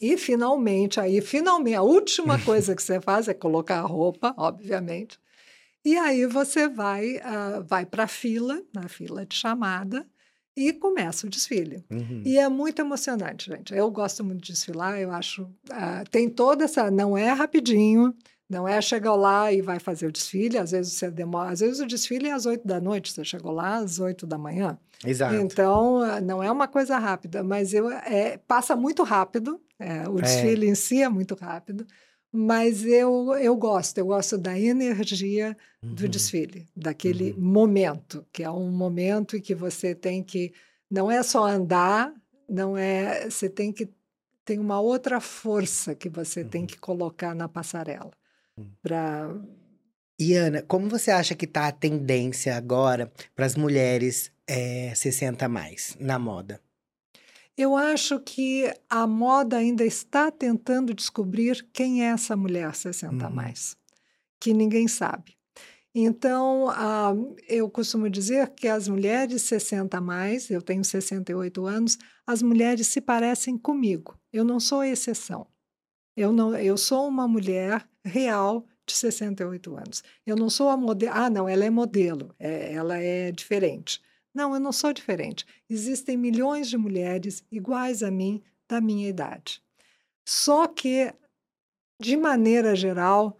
[0.00, 5.18] E finalmente, aí, finalmente, a última coisa que você faz é colocar a roupa, obviamente.
[5.86, 10.04] E aí você vai, ah, vai para a fila, na fila de chamada,
[10.56, 11.84] e começa o desfile.
[11.88, 12.22] Uhum.
[12.24, 13.72] E é muito emocionante, gente.
[13.72, 15.48] Eu gosto muito de desfilar, eu acho.
[15.70, 16.90] ah, tem toda essa.
[16.90, 18.12] Não é rapidinho,
[18.50, 20.58] não é chegar lá e vai fazer o desfile.
[20.58, 21.50] Às vezes você demora.
[21.52, 24.36] Às vezes o desfile é às oito da noite, você chegou lá às oito da
[24.38, 24.76] manhã.
[25.04, 25.36] Exato.
[25.36, 29.60] Então, ah, não é uma coisa rápida, mas eu, é, passa muito rápido.
[29.78, 30.22] é, o É.
[30.22, 31.86] desfile em si é muito rápido.
[32.38, 36.10] Mas eu, eu gosto, eu gosto da energia do Uhum.
[36.10, 37.40] desfile, daquele Uhum.
[37.40, 40.52] momento, que é um momento em que você tem que.
[40.90, 42.12] Não é só andar,
[42.46, 43.30] não é.
[43.30, 43.88] Você tem que.
[44.44, 46.66] Tem uma outra força que você tem Uhum.
[46.66, 48.10] que colocar na passarela.
[48.58, 48.66] Uhum.
[48.82, 49.34] Pra,
[50.18, 55.46] E Ana, como você acha que tá a tendência agora para as mulheres é, 60
[55.46, 56.60] a mais na moda?
[57.56, 63.28] Eu acho que a moda ainda está tentando descobrir quem é essa mulher 60 a
[63.28, 63.34] Uhum.
[63.34, 63.76] mais,
[64.38, 65.36] que ninguém sabe.
[65.94, 67.14] Então, ah,
[67.48, 71.96] eu costumo dizer que as mulheres 60 a mais, eu tenho 68 anos,
[72.26, 74.14] as mulheres se parecem comigo.
[74.30, 75.46] Eu não sou exceção.
[76.14, 80.04] Eu, não, eu sou uma mulher real de 68 anos.
[80.26, 81.12] Eu não sou a modelo.
[81.14, 84.00] Ah, não, ela é modelo, é, ela é diferente.
[84.36, 85.46] Não, eu não sou diferente.
[85.68, 89.62] Existem milhões de mulheres iguais a mim, da minha idade.
[90.26, 91.10] Só que,
[91.98, 93.38] de maneira geral,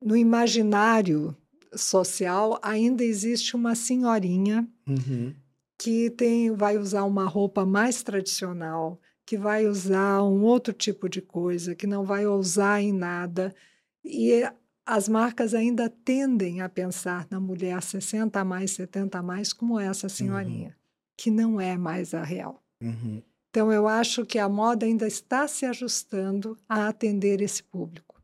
[0.00, 1.36] no imaginário
[1.76, 5.34] social, ainda existe uma senhorinha Uhum.
[5.78, 11.20] que tem, vai usar uma roupa mais tradicional, que vai usar um outro tipo de
[11.20, 13.54] coisa, que não vai ousar em nada.
[14.02, 14.42] E
[14.84, 19.78] as marcas ainda tendem a pensar na mulher 60 a mais, 70 a mais, como
[19.78, 20.76] essa senhorinha,
[21.16, 22.62] que não é mais a real.
[22.80, 23.22] Uhum.
[23.50, 28.20] Então, eu acho que a moda ainda está se ajustando a atender esse público,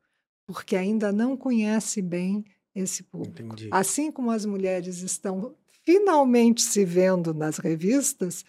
[0.47, 2.45] porque ainda não conhece bem
[2.75, 3.43] esse público.
[3.55, 3.69] Entendi.
[3.71, 5.55] Assim como as mulheres estão
[5.85, 8.45] finalmente se vendo nas revistas,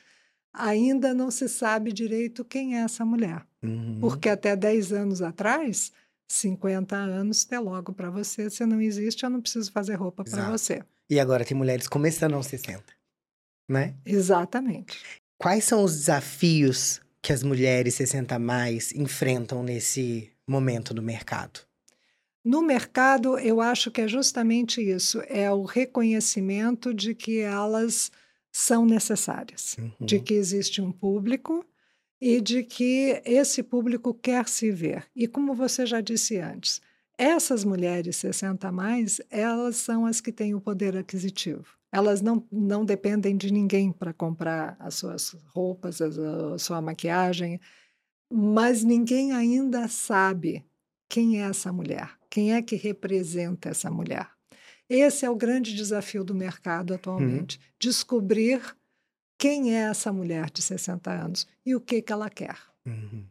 [0.54, 3.46] ainda não se sabe direito quem é essa mulher.
[3.62, 3.98] Uhum.
[4.00, 5.92] Porque até 10 anos atrás,
[6.30, 10.50] 50 anos, até logo para você, você não existe, eu não preciso fazer roupa para
[10.52, 10.84] você.
[11.10, 12.84] E agora tem mulheres começando aos 60,
[13.68, 13.96] né?
[14.06, 15.00] Exatamente.
[15.40, 21.62] Quais são os desafios que as mulheres 60 a mais enfrentam nesse momento do mercado?
[22.46, 28.12] No mercado, eu acho que é justamente isso: é o reconhecimento de que elas
[28.52, 30.06] são necessárias, Uhum.
[30.06, 31.66] de que existe um público
[32.22, 35.06] e de que esse público quer se ver.
[35.16, 36.82] E como você já disse antes,
[37.18, 41.66] essas mulheres 60 a mais, elas são as que têm o poder aquisitivo.
[41.92, 47.60] Elas não, não dependem de ninguém para comprar as suas roupas, a, a sua maquiagem,
[48.32, 50.64] mas ninguém ainda sabe
[51.10, 54.30] quem é essa mulher, quem é que representa essa mulher.
[54.88, 58.62] Esse é o grande desafio do mercado atualmente: descobrir
[59.40, 62.58] quem é essa mulher de 60 anos e o que, que ela quer.
[62.86, 63.26] Uhum.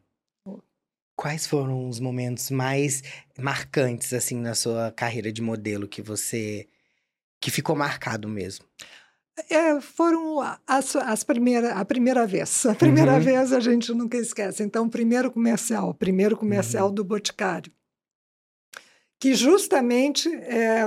[1.14, 3.02] Quais foram os momentos mais
[3.38, 6.66] marcantes, assim, na sua carreira de modelo que você...
[7.40, 8.64] que ficou marcado mesmo?
[9.50, 12.64] É, foram as, as primeira, a primeira vez.
[12.66, 13.20] A primeira Uhum.
[13.20, 14.62] vez a gente nunca esquece.
[14.62, 16.94] Então, o primeiro comercial, primeiro comercial Uhum.
[16.94, 17.72] do Boticário,
[19.20, 20.82] que justamente é,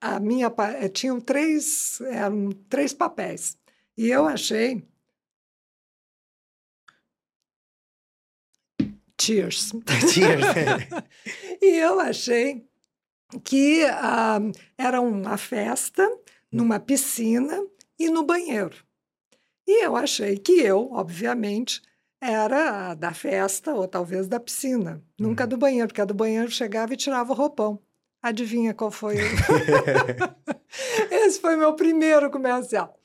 [0.00, 3.56] a minha eh, tinham três eram três papéis
[4.00, 4.82] e eu achei
[9.20, 9.72] Cheers.
[10.10, 10.46] Cheers.
[11.60, 12.66] E eu achei
[13.44, 14.40] que ah,
[14.78, 16.08] era uma festa
[16.50, 17.62] numa piscina
[17.98, 18.74] e no banheiro.
[19.68, 21.82] E eu achei que eu, obviamente,
[22.18, 26.94] era da festa ou talvez da piscina, nunca do banheiro, porque a do banheiro chegava
[26.94, 27.78] e tirava o roupão.
[28.22, 29.16] Adivinha qual foi?
[31.10, 32.99] Esse foi meu primeiro comercial.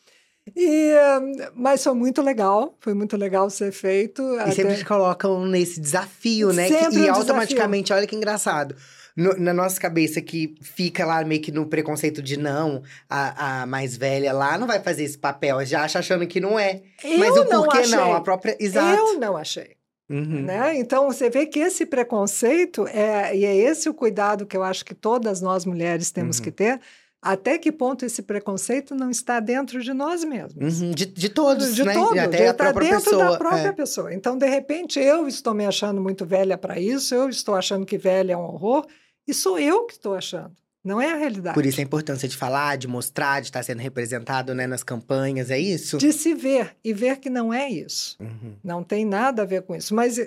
[0.55, 1.21] E, ah,
[1.55, 4.21] mas foi muito legal, foi muito legal ser feito.
[4.21, 6.67] E até- sempre te colocam nesse desafio, né?
[6.67, 8.75] Sempre e um automaticamente, olha que engraçado.
[9.17, 13.65] No- na nossa cabeça que fica lá meio que no preconceito de não, a, a
[13.65, 16.81] mais velha lá não vai fazer esse papel, já acha achando que não é.
[17.17, 17.95] Mas Eu o porquê achei.
[17.95, 18.13] não?
[18.13, 18.55] A própria.
[18.59, 18.99] Exato.
[19.01, 19.75] Eu não achei.
[20.07, 20.43] Uhum.
[20.43, 20.77] Né?
[20.77, 24.85] Então, você vê que esse preconceito, é, e é esse o cuidado que eu acho
[24.85, 26.43] que todas nós mulheres temos Uhum.
[26.43, 26.79] que ter,
[27.25, 30.79] até que ponto esse preconceito não está dentro de nós mesmos.
[30.79, 31.93] Uhum, De, de todos, de né?
[31.93, 33.31] todo, Até de a própria dentro pessoa.
[33.31, 33.71] da própria é.
[33.71, 34.13] pessoa.
[34.13, 37.97] Então, de repente, eu estou me achando muito velha para isso, eu estou achando que
[37.97, 38.85] velha é um horror,
[39.27, 40.51] e sou eu que estou achando,
[40.83, 41.55] não é a realidade.
[41.55, 45.49] Por isso a importância de falar, de mostrar, de estar sendo representado né, nas campanhas,
[45.49, 45.97] é isso?
[45.97, 48.15] De se ver e ver que não é isso.
[48.19, 49.95] Uhum, Não tem nada a ver com isso.
[49.95, 50.19] Mas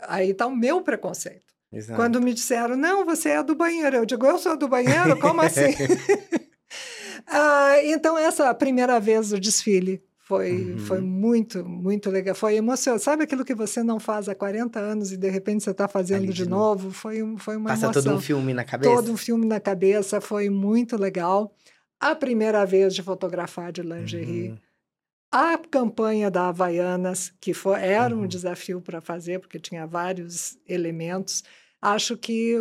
[0.00, 1.51] aí está o meu preconceito.
[1.72, 1.96] Exato.
[2.00, 3.96] Quando me disseram, não, você é do banheiro.
[3.96, 5.18] Eu digo, eu sou do banheiro?
[5.18, 5.62] Como assim?
[7.26, 10.78] Ah, então, essa primeira vez do desfile foi, Uhum.
[10.78, 12.34] foi muito, muito legal.
[12.34, 13.04] Foi emocionante.
[13.04, 16.24] Sabe aquilo que você não faz há 40 anos e de repente você está fazendo
[16.24, 16.90] Ali de, de novo?
[16.90, 18.02] Foi, um, foi uma Passa emoção.
[18.02, 18.94] todo um filme na cabeça.
[18.94, 21.54] Todo um filme na cabeça, foi muito legal.
[22.00, 24.48] A primeira vez de fotografar de lingerie.
[24.50, 24.58] Uhum.
[25.30, 28.22] A campanha da Havaianas, que foi, era Uhum.
[28.22, 31.42] um desafio para fazer, porque tinha vários elementos.
[31.82, 32.54] Acho que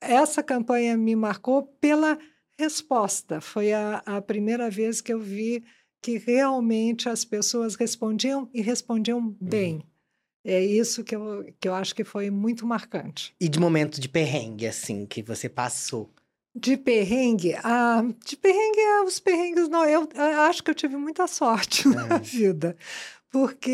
[0.00, 2.18] essa campanha me marcou pela
[2.58, 3.40] resposta.
[3.40, 5.64] Foi a, a primeira vez que eu vi
[6.02, 9.82] que realmente as pessoas respondiam e respondiam bem.
[10.44, 13.34] É isso que eu, que eu acho que foi muito marcante.
[13.40, 16.10] E de momento de perrengue, assim, que você passou.
[16.54, 20.96] De perrengue, ah, de perrengue, ah, os perrengues, não, eu, eu acho que eu tive
[20.96, 22.18] muita sorte na É.
[22.18, 22.76] vida,
[23.30, 23.70] porque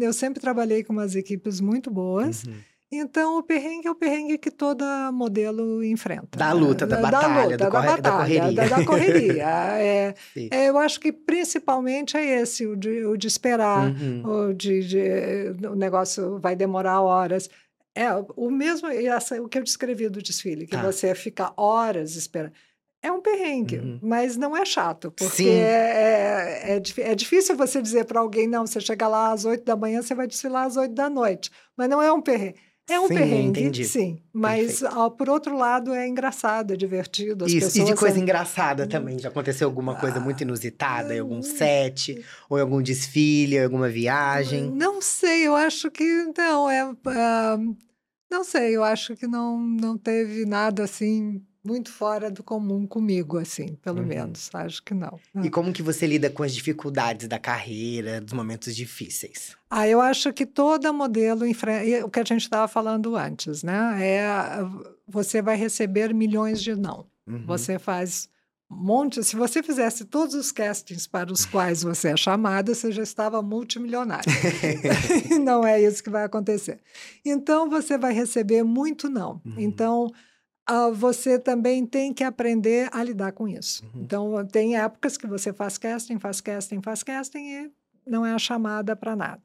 [0.00, 2.60] eu sempre trabalhei com umas equipes muito boas, Uhum.
[2.98, 6.38] Então o perrengue é o perrengue que toda modelo enfrenta.
[6.38, 6.60] Da né?
[6.60, 8.52] luta, da batalha, luta, do da corre- da batalha, correria.
[8.68, 9.46] Da, da correria.
[9.82, 10.14] É,
[10.50, 14.22] é, eu acho que principalmente é esse, o de, o de esperar, Uhum.
[14.50, 17.48] o, de, de- o negócio vai demorar horas.
[17.94, 20.82] É o mesmo, essa, o que eu descrevi do desfile, que Tá.
[20.82, 22.52] você fica horas esperando.
[23.04, 23.98] É um perrengue, Uhum.
[24.00, 28.64] mas não é chato, porque é, é, é, é difícil você dizer para alguém, não,
[28.66, 31.50] você chega lá às oito da manhã, você vai desfilar às oito da noite.
[31.76, 32.54] Mas não é um perrengue.
[32.88, 33.84] É um Sim, perrengue, entendi.
[33.84, 34.18] sim.
[34.32, 34.94] Mas, Perfeito.
[34.98, 37.44] ao- por outro lado, é engraçado, é divertido.
[37.44, 39.18] As Isso, e pessoas de coisa são- engraçada também.
[39.18, 43.64] Já aconteceu alguma coisa muito inusitada em algum set, ou em algum desfile, ou em
[43.64, 44.70] alguma viagem?
[44.70, 46.04] Não sei, eu acho que
[46.36, 47.56] não, é, ah,
[48.30, 53.38] não sei, eu acho que não, não teve nada assim muito fora do comum comigo,
[53.38, 54.06] assim, pelo Uhum.
[54.06, 55.18] menos, acho que não.
[55.42, 59.56] E como que você lida com as dificuldades da carreira, dos momentos difíceis?
[59.70, 63.96] Ah, eu acho que toda modelo enfrenta, o que a gente estava falando antes, né?
[64.00, 64.26] É,
[65.06, 67.06] você vai receber milhões de não.
[67.26, 67.46] Uhum.
[67.46, 68.28] Você faz
[68.68, 69.22] monte.
[69.22, 73.40] Se você fizesse todos os castings para os quais você é chamada, você já estava
[73.42, 74.24] multimilionário.
[75.44, 76.80] não é isso que vai acontecer.
[77.24, 79.40] Então você vai receber muito não.
[79.44, 79.54] Uhum.
[79.58, 80.10] Então
[80.72, 83.84] uh, você também tem que aprender a lidar com isso.
[83.84, 84.02] Uhum.
[84.02, 87.70] Então tem épocas que você faz casting, faz casting, faz casting e
[88.06, 89.42] não é a chamada para nada.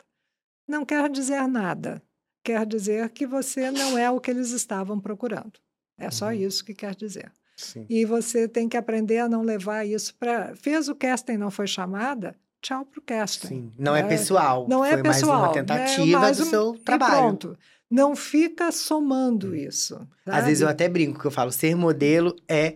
[0.68, 2.02] Não quer dizer nada.
[2.44, 5.60] Quer dizer que você não é o que eles estavam procurando.
[5.98, 6.34] É só uhum.
[6.34, 7.32] isso que quer dizer.
[7.58, 7.86] Sim.
[7.90, 10.56] E você tem que aprender a não levar isso para.
[10.56, 12.36] Fez o casting, não foi chamada?
[12.62, 13.48] Tchau para o casting.
[13.48, 13.74] Sim.
[13.78, 14.68] Não é, é, pessoal.
[14.70, 15.42] Não é foi pessoal.
[15.42, 16.44] mais uma tentativa é mais um...
[16.44, 17.14] do seu trabalho.
[17.14, 17.58] E pronto.
[17.90, 19.96] Não fica somando isso.
[20.26, 20.38] Sabe?
[20.38, 22.76] Às vezes eu até brinco que eu falo: ser modelo é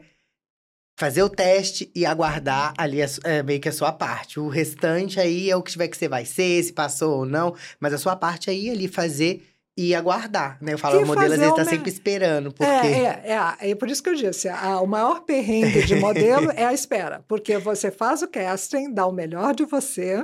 [0.97, 4.39] fazer o teste e aguardar ali a, é, meio que a sua parte.
[4.39, 7.55] O restante aí é o que tiver que você vai ser, se passou ou não,
[7.79, 9.43] mas a sua parte aí é ali fazer
[9.75, 10.73] e aguardar, né?
[10.73, 12.87] Eu falo, e o modelo às vezes está sempre esperando, é, porque...
[12.87, 16.51] É, é, é, é por isso que eu disse, a, o maior perrengue de modelo
[16.55, 20.23] é a espera, porque você faz o casting, dá o melhor de você,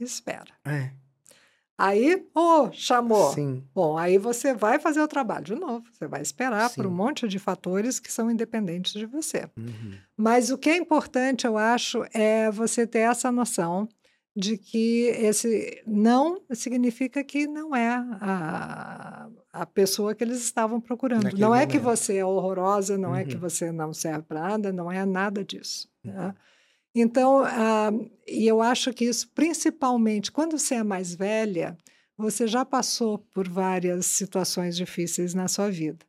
[0.00, 0.52] espera.
[0.64, 0.90] É.
[1.76, 3.32] Aí, oh, chamou.
[3.32, 3.64] Sim.
[3.74, 5.84] Bom, aí você vai fazer o trabalho de novo.
[5.92, 6.76] Você vai esperar Sim.
[6.76, 9.50] por um monte de fatores que são independentes de você.
[9.56, 9.94] Uhum.
[10.16, 13.88] Mas o que é importante, eu acho, é você ter essa noção
[14.36, 17.88] de que esse não significa que não é
[18.20, 21.24] a, a pessoa que eles estavam procurando.
[21.24, 23.16] Naquele não é que você é horrorosa, não uhum.
[23.16, 23.40] é que uhum.
[23.40, 25.88] você não serve para nada, não é nada disso.
[26.04, 26.26] Né?
[26.26, 26.34] Uhum.
[26.94, 31.76] Então, uh, e eu acho que isso, principalmente quando você é mais velha,
[32.16, 36.06] você já passou por várias situações difíceis na sua vida.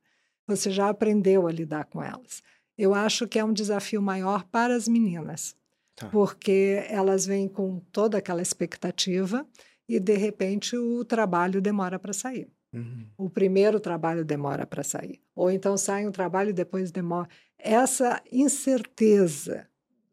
[0.47, 2.43] Você já aprendeu a lidar com elas.
[2.77, 5.55] Eu acho que é um desafio maior para as meninas
[5.95, 6.09] Tá.
[6.09, 9.47] Porque elas vêm com toda aquela expectativa
[9.87, 12.49] e, de repente, o trabalho demora para sair.
[12.73, 13.07] Uhum.
[13.17, 15.21] O primeiro trabalho demora para sair.
[15.33, 17.29] Ou então sai um trabalho e depois demora.
[17.57, 19.65] Essa incerteza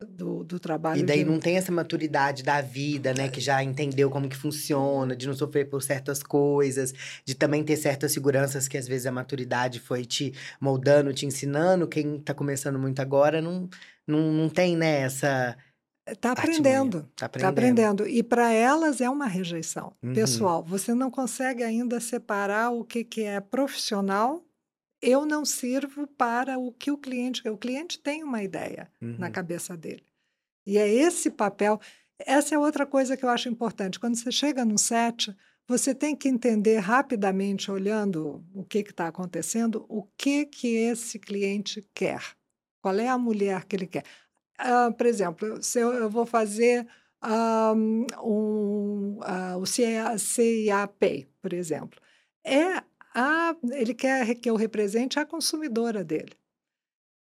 [0.07, 1.00] do, do trabalho.
[1.00, 1.30] E daí de...
[1.30, 3.28] não tem essa maturidade da vida, né?
[3.28, 6.92] Que já entendeu como que funciona, de não sofrer por certas coisas,
[7.24, 11.86] de também ter certas seguranças que às vezes a maturidade foi te moldando, te ensinando.
[11.86, 13.68] Quem está começando muito agora não,
[14.07, 15.57] não, não tem, né, essa
[16.07, 17.42] Está aprendendo, está aprendendo.
[17.42, 18.09] Tá aprendendo.
[18.09, 20.12] E para elas é uma rejeição uhum.
[20.12, 20.64] pessoal.
[20.64, 24.44] Você não consegue ainda separar o que, que é profissional.
[25.03, 27.46] Eu não sirvo para o que o cliente.
[27.48, 29.16] O cliente tem uma ideia uhum.
[29.18, 30.05] na cabeça dele.
[30.64, 31.80] E é esse papel.
[32.18, 33.98] Essa é outra coisa que eu acho importante.
[33.98, 35.34] Quando você chega no set,
[35.66, 41.84] você tem que entender rapidamente, olhando o que está acontecendo, o que, que esse cliente
[41.92, 42.22] quer.
[42.80, 44.05] Qual é a mulher que ele quer?
[44.62, 46.86] uh, por exemplo, se eu, eu vou fazer
[47.22, 52.00] um, um uh, o CIAP, por exemplo,
[52.44, 52.82] é
[53.14, 56.32] a, ele quer que eu represente a consumidora dele.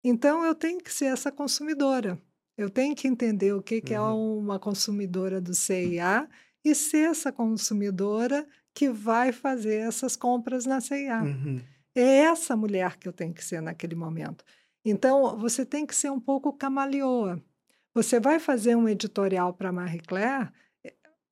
[0.04, 2.20] Então, eu tenho que ser essa consumidora.
[2.58, 4.38] Eu tenho que entender o que, que é uhum.
[4.38, 6.28] uma consumidora do CIA
[6.64, 11.22] e ser essa consumidora que vai fazer essas compras na CIA.
[11.22, 11.62] Uhum.
[11.96, 14.44] É essa mulher que eu tenho que ser naquele momento.
[14.86, 17.42] Então, você tem que ser um pouco camaleoa.
[17.94, 20.50] Você vai fazer um editorial para Marie Claire,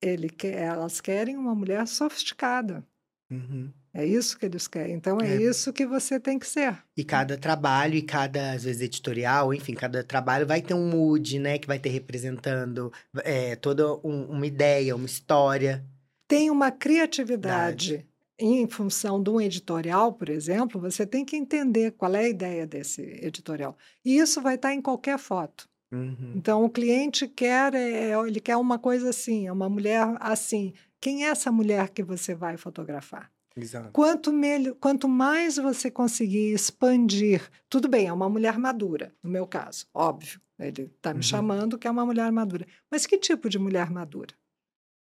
[0.00, 2.86] ele elas querem uma mulher sofisticada.
[3.30, 3.72] Uhum.
[3.92, 4.94] É isso que eles querem.
[4.94, 6.76] Então, é, é, isso que você tem que ser.
[6.96, 11.38] E cada trabalho, e cada, às vezes, editorial, enfim, cada trabalho vai ter um mood,
[11.38, 11.58] né?
[11.58, 12.92] Que vai ter representando
[13.24, 15.84] é, toda um, uma ideia, uma história.
[16.26, 17.88] Tem uma criatividade.
[17.88, 18.08] Verdade
[18.38, 22.66] em função de um editorial, por exemplo, você tem que entender qual é a ideia
[22.66, 23.76] desse editorial.
[24.04, 25.68] E isso vai estar em qualquer foto.
[25.90, 26.34] Uhum.
[26.36, 30.72] Então, o cliente quer, é, ele quer uma coisa assim, é uma mulher assim.
[31.00, 33.30] Quem é essa mulher que você vai fotografar?
[33.56, 33.90] Exato.
[33.92, 39.46] Quanto, melhor, quanto mais você conseguir expandir, tudo bem, é uma mulher madura, no meu
[39.46, 40.40] caso, óbvio.
[40.58, 41.22] Ele está me uhum.
[41.22, 42.66] chamando que é uma mulher madura.
[42.90, 44.34] Mas que tipo de mulher madura?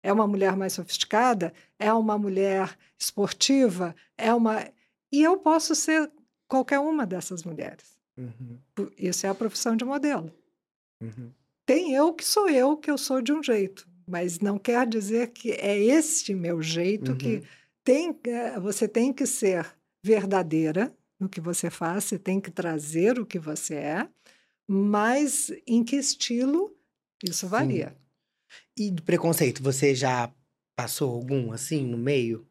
[0.04, 1.54] É uma mulher mais sofisticada?
[1.78, 3.96] É uma mulher esportiva?
[4.18, 4.64] É uma.
[5.12, 6.12] E eu posso ser
[6.48, 7.98] qualquer uma dessas mulheres.
[8.18, 8.60] Uhum.
[8.98, 10.32] Isso é a profissão de modelo.
[11.02, 11.32] Uhum.
[11.66, 15.28] Tem eu que sou eu, que eu sou de um jeito, mas não quer dizer
[15.28, 17.18] que é este meu jeito uhum.
[17.18, 17.44] que
[17.90, 23.20] tem, eh, você tem que ser verdadeira no que você faz, você tem que trazer
[23.20, 24.08] o que você é,
[24.68, 26.72] mas em que estilo
[27.24, 27.98] isso varia.
[28.78, 28.96] Sim.
[28.96, 30.32] E preconceito, você já
[30.76, 32.48] passou algum assim no meio?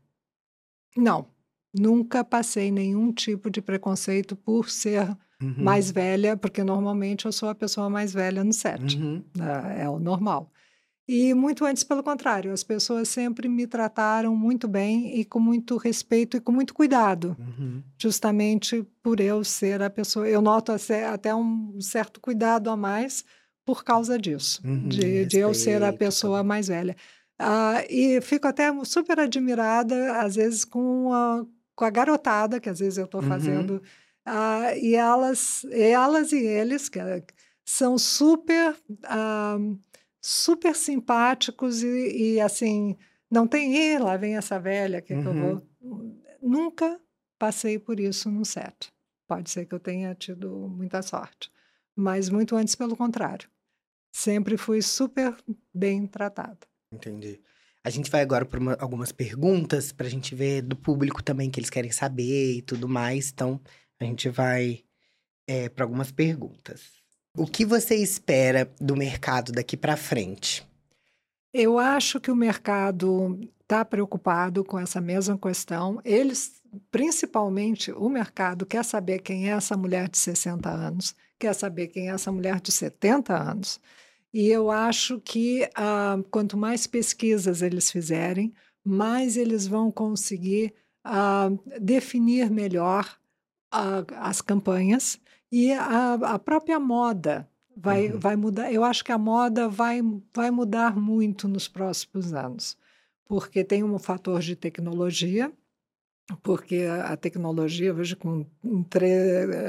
[0.97, 1.29] Não,
[1.73, 5.09] nunca passei nenhum tipo de preconceito por ser
[5.41, 5.55] uhum.
[5.63, 8.99] mais velha, porque normalmente eu sou a pessoa mais velha no set.
[8.99, 9.23] Uhum.
[9.39, 10.51] É, é o normal.
[11.09, 15.77] E muito antes, pelo contrário, as pessoas sempre me trataram muito bem e com muito
[15.79, 17.83] respeito e com muito cuidado, Uhum.
[18.01, 20.29] justamente por eu ser a pessoa.
[20.29, 23.25] Eu noto até um certo cuidado a mais
[23.65, 26.45] por causa disso, Uhum, de, de eu ser a respeito, pessoa tá.
[26.45, 26.95] mais velha.
[27.39, 31.45] Ah, e fico até super admirada, às vezes, com a,
[31.75, 33.29] com a garotada, que às vezes eu estou Uhum.
[33.29, 33.83] fazendo,
[34.27, 36.99] ah, e elas, elas e eles, que
[37.65, 38.77] são super.
[39.05, 39.57] ah,
[40.21, 42.97] super simpáticos e, e, assim,
[43.31, 45.61] não tem, "Ih, lá vem essa velha, que, que eu Uhum.
[45.81, 46.13] vou.
[46.43, 47.01] Nunca
[47.39, 48.93] passei por isso no set.
[49.27, 51.51] Pode ser que eu tenha tido muita sorte,
[51.95, 53.49] mas muito antes, pelo contrário.
[54.13, 55.37] Sempre fui super
[55.75, 56.59] bem tratada.
[56.93, 57.41] Entendi.
[57.85, 61.61] A gente vai agora para algumas perguntas para a gente ver do público também que
[61.61, 63.31] eles querem saber e tudo mais.
[63.31, 63.61] Então,
[64.01, 64.85] a gente vai
[65.75, 66.98] para algumas perguntas.
[67.39, 70.67] O que você espera do mercado daqui para frente?
[71.55, 76.01] Eu acho que o mercado está preocupado com essa mesma questão.
[76.05, 76.61] Eles,
[76.91, 82.11] principalmente o mercado, quer saber quem é essa mulher de 60 anos, quer saber quem
[82.11, 83.79] é essa mulher de 70 anos.
[84.35, 88.53] E eu acho que ah, quanto mais pesquisas eles fizerem,
[88.85, 90.75] mais eles vão conseguir
[91.05, 93.17] ah, definir melhor
[93.71, 95.21] ah, as campanhas
[95.51, 98.19] e a, a própria moda vai, Uhum.
[98.19, 98.73] vai mudar.
[98.73, 100.01] Eu acho que a moda vai,
[100.35, 102.77] vai mudar muito nos próximos anos,
[103.27, 105.51] porque tem um fator de tecnologia,
[106.43, 108.45] porque a tecnologia, veja, com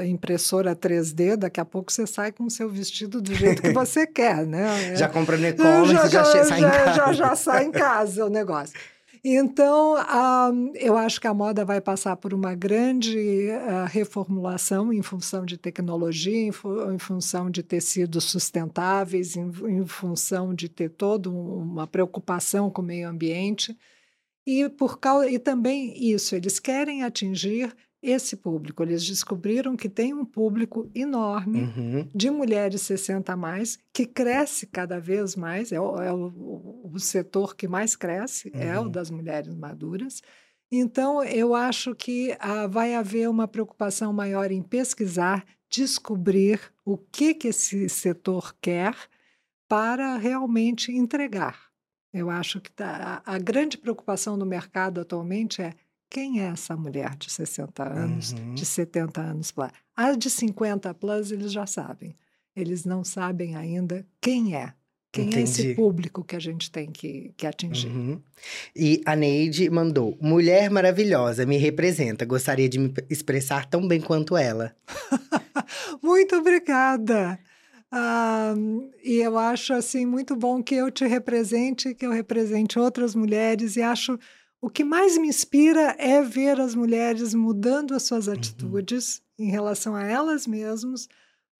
[0.06, 4.06] impressora 3D, daqui a pouco você sai com o seu vestido do jeito que você
[4.06, 4.64] quer, né?
[4.96, 6.92] Já compra no É, e-commerce, já, che- sai em já, casa.
[6.94, 8.78] já, já sai em casa o negócio.
[9.22, 15.02] Então, ah, eu acho que a moda vai passar por uma grande ah, reformulação em
[15.02, 20.88] função de tecnologia, em, fu- em função de tecidos sustentáveis, em, em função de ter
[20.90, 23.76] toda um- uma preocupação com o meio ambiente.
[24.46, 28.82] E, por causa, e também isso, eles querem atingir esse público.
[28.82, 32.08] Eles descobriram que tem um público enorme Uhum.
[32.14, 36.98] de mulheres 60 a mais, que cresce cada vez mais, é o, é o- o-
[36.98, 38.90] setor que mais cresce, é o Uhum.
[38.90, 40.22] das mulheres maduras.
[40.72, 47.34] Então, eu acho que ah, vai haver uma preocupação maior em pesquisar, descobrir o que,
[47.34, 48.94] que esse setor quer
[49.68, 51.58] para realmente entregar.
[52.12, 55.74] Eu acho que tá- a, a grande preocupação do mercado atualmente é
[56.10, 58.54] quem é essa mulher de 60 anos, Uhum.
[58.54, 59.70] de 70 anos plus.
[59.96, 62.14] As de 50 plus eles já sabem.
[62.54, 64.74] Eles não sabem ainda quem é.
[65.12, 65.74] Quem é esse Entendi.
[65.74, 67.88] público que a gente tem que, que atingir.
[67.88, 68.20] Uhum.
[68.76, 72.24] E a Neide mandou: Mulher maravilhosa, me representa.
[72.24, 74.74] Gostaria de me expressar tão bem quanto ela.
[76.02, 77.38] Muito obrigada.
[77.90, 78.54] Ah,
[79.02, 83.74] e eu acho assim muito bom que eu te represente, que eu represente outras mulheres
[83.74, 84.16] e acho
[84.60, 89.94] o que mais me inspira é ver as mulheres mudando as suas atitudes em relação
[89.96, 91.08] a elas mesmas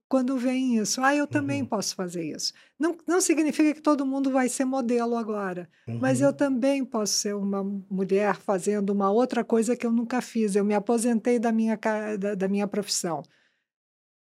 [0.09, 1.01] quando veem isso.
[1.01, 1.69] Ah, eu também Uhum.
[1.69, 2.53] posso fazer isso.
[2.79, 5.69] Não, não significa que todo mundo vai ser modelo agora,
[6.01, 6.27] mas Uhum.
[6.27, 10.55] eu também posso ser uma mulher fazendo uma outra coisa que eu nunca fiz.
[10.57, 11.79] Eu me aposentei da minha,
[12.19, 13.23] da, da minha profissão.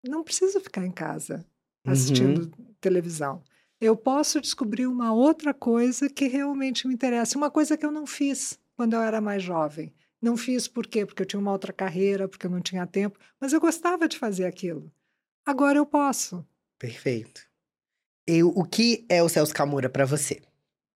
[0.07, 1.45] Não preciso ficar em casa
[1.85, 2.49] assistindo
[2.79, 3.43] televisão.
[3.79, 8.05] Eu posso descobrir uma outra coisa que realmente me interessa, uma coisa que eu não
[8.07, 9.93] fiz quando eu era mais jovem.
[10.21, 11.05] Não fiz por quê?
[11.05, 14.17] Porque eu tinha uma outra carreira, porque eu não tinha tempo, mas eu gostava de
[14.17, 14.91] fazer aquilo.
[15.45, 16.45] Agora eu posso.
[16.79, 17.41] Perfeito.
[18.25, 20.41] Eu, o que é o Celso Camura para você?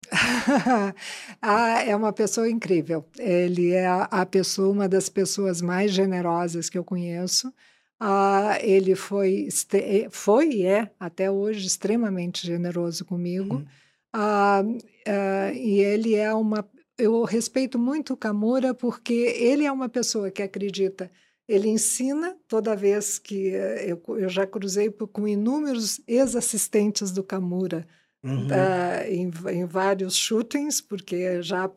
[1.42, 3.06] ah, é uma pessoa incrível.
[3.18, 7.54] Ele é a, pessoa, uma das pessoas mais generosas que eu conheço.
[8.00, 13.56] Ah, ele foi, este- foi e é até hoje extremamente generoso comigo.
[13.56, 13.66] Uhum.
[14.14, 14.64] Ah,
[15.08, 16.68] ah, e ele é uma.
[16.98, 21.12] Eu respeito muito o Kamura porque ele é uma pessoa que acredita.
[21.48, 27.88] Ele ensina toda vez que eh, eu, eu já cruzei com inúmeros ex-assistentes do Kamura
[28.24, 28.48] Uhum.
[28.52, 31.70] ah, em, em vários shootings, porque já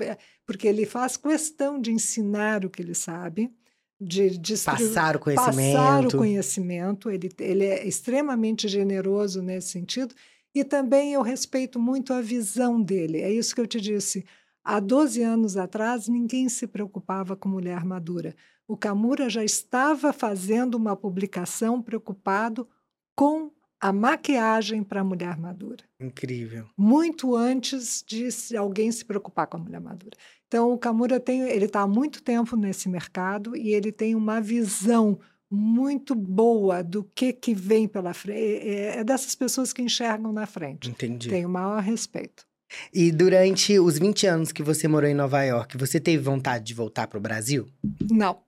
[0.46, 3.52] porque ele faz questão de ensinar o que ele sabe,
[4.00, 5.76] de distribuir Passar o conhecimento.
[5.76, 7.10] passar o conhecimento.
[7.10, 10.14] Ele, ele é extremamente generoso nesse sentido.
[10.52, 13.18] E também eu respeito muito a visão dele.
[13.20, 14.24] É isso que eu te disse.
[14.70, 18.36] Há 12 anos atrás, ninguém se preocupava com mulher madura.
[18.68, 22.68] O Kamura já estava fazendo uma publicação preocupado
[23.16, 23.50] com
[23.80, 26.68] a maquiagem para a mulher madura Incrível.
[26.78, 30.16] muito antes de alguém se preocupar com a mulher madura.
[30.46, 34.40] Então, o Kamura tem, ele está há muito tempo nesse mercado e ele tem uma
[34.40, 35.18] visão
[35.50, 38.38] muito boa do que, que vem pela frente.
[38.38, 40.90] É, é dessas pessoas que enxergam na frente.
[40.90, 41.28] Entendi.
[41.28, 42.48] Tenho o maior respeito.
[42.92, 46.74] E durante os 20 anos que você morou em Nova York, você teve vontade de
[46.74, 47.66] voltar para o Brasil?
[48.10, 48.42] Não.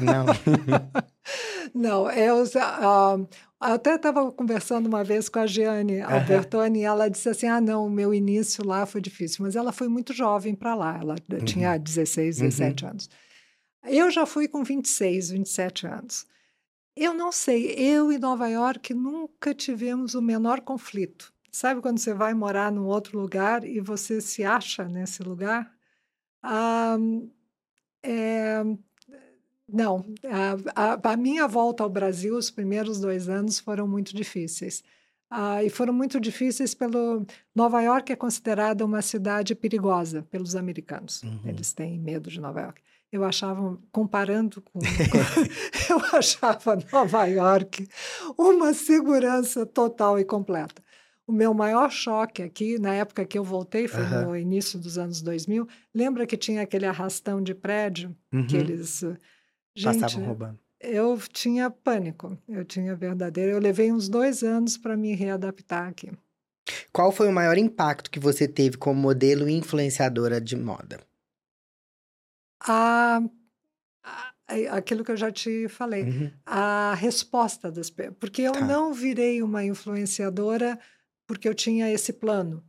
[0.00, 0.26] Não.
[1.74, 3.28] Não, eu uh,
[3.58, 7.86] até estava conversando uma vez com a Giane Albertoni e ela disse assim: ah, não,
[7.86, 11.44] o meu início lá foi difícil, mas ela foi muito jovem para lá, ela uhum.
[11.44, 12.90] tinha 16, 17 uhum.
[12.90, 13.10] anos.
[13.88, 16.26] Eu já fui com 26, 27 anos.
[16.94, 21.32] Eu não sei, eu e Nova York nunca tivemos o menor conflito.
[21.52, 25.70] Sabe quando você vai morar num outro lugar e você se acha nesse lugar?
[26.42, 26.96] Ah,
[28.02, 28.64] é,
[29.68, 30.04] não,
[30.74, 34.82] a, a, a, minha volta ao Brasil, os primeiros dois anos foram muito difíceis.
[35.30, 37.24] Ah, e foram muito difíceis pelo.
[37.54, 41.22] Nova York é considerada uma cidade perigosa pelos americanos.
[41.22, 41.40] Uhum.
[41.46, 42.82] Eles têm medo de Nova York.
[43.10, 44.80] Eu achava, comparando com.
[45.88, 47.88] eu achava Nova York
[48.36, 50.82] uma segurança total e completa.
[51.26, 54.26] O meu maior choque aqui, na época que eu voltei, foi uhum.
[54.26, 58.46] no início dos anos 2000, lembra que tinha aquele arrastão de prédio uhum.
[58.46, 59.04] que eles
[59.74, 60.58] Gente, Passavam roubando.
[60.78, 63.52] Eu tinha pânico, eu tinha verdadeiro.
[63.52, 66.10] Eu levei uns dois anos para me readaptar aqui.
[66.92, 71.00] Qual foi o maior impacto que você teve como modelo e influenciadora de moda?
[72.60, 73.22] A,
[74.02, 74.32] a,
[74.76, 76.30] aquilo que eu já te falei, uhum.
[76.44, 78.16] a resposta das pessoas.
[78.18, 78.60] Porque eu tá.
[78.60, 80.78] não virei uma influenciadora
[81.32, 82.62] porque eu tinha esse plano.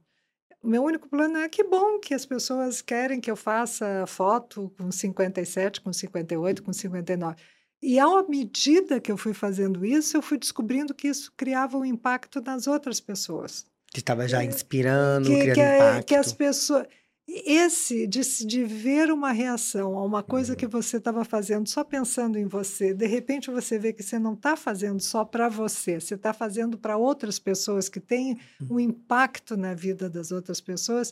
[0.61, 4.73] O meu único plano é que bom que as pessoas querem que eu faça foto
[4.77, 7.35] com 57, com 58, com 59.
[7.81, 11.83] E à medida que eu fui fazendo isso, eu fui descobrindo que isso criava um
[11.83, 13.65] impacto nas outras pessoas.
[13.91, 16.07] Que estava já inspirando, que, criando que, impacto.
[16.07, 16.87] Que as pessoas
[17.33, 20.71] esse de, de ver uma reação a uma coisa que uhum.
[20.71, 24.55] você estava fazendo só pensando em você, de repente você vê que você não está
[24.55, 29.73] fazendo só para você, você está fazendo para outras pessoas que têm um impacto na
[29.73, 31.11] vida das outras pessoas,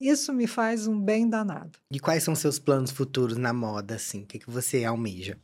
[0.00, 1.78] isso me faz um bem danado.
[1.90, 4.22] E quais são seus planos futuros na moda, assim?
[4.22, 5.38] O que, que você almeja?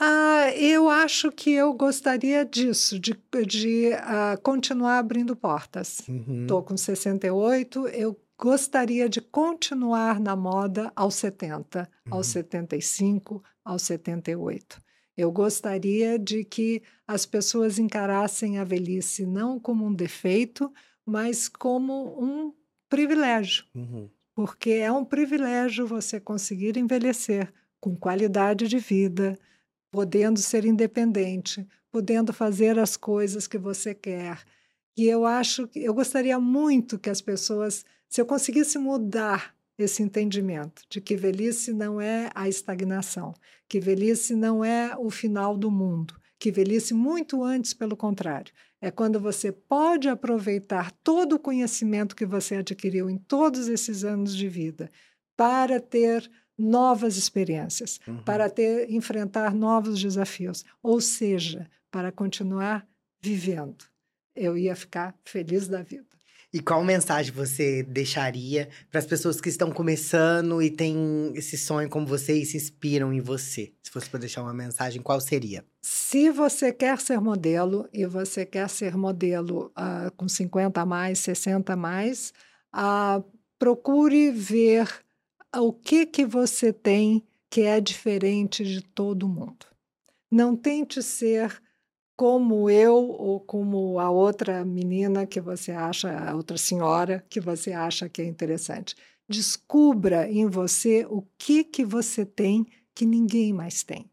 [0.00, 6.00] Ah, eu acho que eu gostaria disso, de, de uh, continuar abrindo portas.
[6.00, 6.64] Estou uhum.
[6.64, 12.14] com 68, eu gostaria de continuar na moda aos 70, uhum.
[12.14, 14.80] aos 75, aos 78.
[15.16, 20.72] Eu gostaria de que as pessoas encarassem a velhice não como um defeito,
[21.04, 22.54] mas como um
[22.88, 23.64] privilégio.
[23.74, 24.08] Uhum.
[24.32, 29.36] Porque é um privilégio você conseguir envelhecer com qualidade de vida,
[29.90, 34.44] podendo ser independente, podendo fazer as coisas que você quer.
[34.96, 40.02] E eu acho que eu gostaria muito que as pessoas se eu conseguisse mudar esse
[40.02, 43.32] entendimento de que velhice não é a estagnação,
[43.68, 48.90] que velhice não é o final do mundo, que velhice muito antes, pelo contrário, é
[48.90, 54.48] quando você pode aproveitar todo o conhecimento que você adquiriu em todos esses anos de
[54.48, 54.90] vida
[55.36, 58.22] para ter novas experiências, uhum.
[58.24, 62.86] para ter enfrentar novos desafios, ou seja, para continuar
[63.20, 63.84] vivendo.
[64.34, 66.17] Eu ia ficar feliz da vida.
[66.52, 71.90] E qual mensagem você deixaria para as pessoas que estão começando e têm esse sonho
[71.90, 73.72] como você e se inspiram em você?
[73.82, 75.62] Se fosse para deixar uma mensagem, qual seria?
[75.82, 81.18] Se você quer ser modelo e você quer ser modelo uh, com 50 a mais,
[81.18, 82.32] 60 a mais,
[82.74, 83.22] uh,
[83.58, 84.88] procure ver
[85.54, 89.66] o que, que você tem que é diferente de todo mundo.
[90.30, 91.60] Não tente ser
[92.18, 97.72] como eu ou como a outra menina que você acha, a outra senhora que você
[97.72, 98.96] acha que é interessante.
[99.28, 104.10] Descubra em você o que que você tem que ninguém mais tem.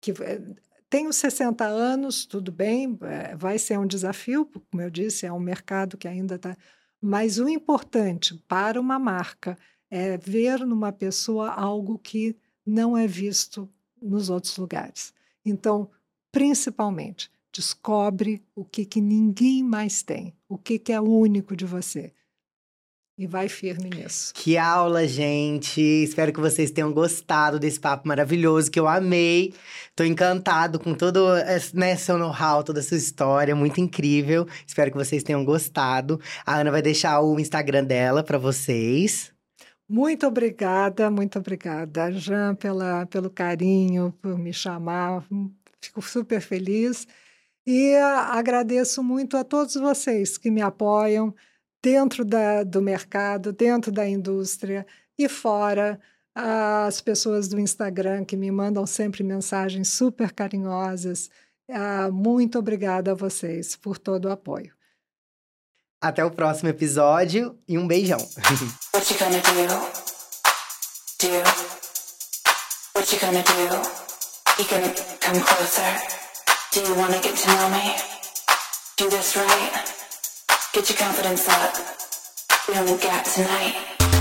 [0.00, 0.40] Que eh,
[0.88, 5.38] tenho 60 anos, tudo bem, eh, vai ser um desafio, como eu disse, é um
[5.38, 6.56] mercado que ainda está.
[6.98, 9.54] Mas o importante para uma marca
[9.90, 12.34] é ver numa pessoa algo que
[12.64, 13.68] não é visto
[14.00, 15.12] nos outros lugares.
[15.44, 15.90] Então,
[16.32, 22.12] principalmente, descobre o que, que ninguém mais tem, o que, que é único de você.
[23.18, 24.32] E vai firme nisso.
[24.32, 25.80] Que aula, gente!
[25.80, 29.52] Espero que vocês tenham gostado desse papo maravilhoso, que eu amei.
[29.96, 31.26] Tô encantado com todo
[31.74, 34.46] né, seu know-how, toda a sua história, muito incrível.
[34.64, 36.20] Espero que vocês tenham gostado.
[36.46, 39.32] A Ana vai deixar o Instagram dela para vocês.
[39.88, 45.24] Muito obrigada, muito obrigada, Jean, pela, pelo carinho, por me chamar.
[45.80, 47.06] Fico super feliz
[47.66, 51.34] e agradeço muito a todos vocês que me apoiam
[51.82, 54.86] dentro da, do mercado, dentro da indústria
[55.18, 56.00] e fora.
[56.34, 61.28] As pessoas do Instagram que me mandam sempre mensagens super carinhosas.
[61.70, 64.72] Ah, muito obrigada a vocês por todo o apoio.
[66.00, 68.18] Até o próximo episódio e um beijão.
[68.94, 69.52] What you gonna do?
[71.20, 71.42] Do?
[72.94, 74.07] What you gonna do?
[74.58, 76.00] You gonna come closer?
[76.72, 77.94] Do you wanna get to know me?
[78.96, 79.70] Do this right?
[80.72, 81.76] Get your confidence up.
[82.66, 84.17] We only got tonight.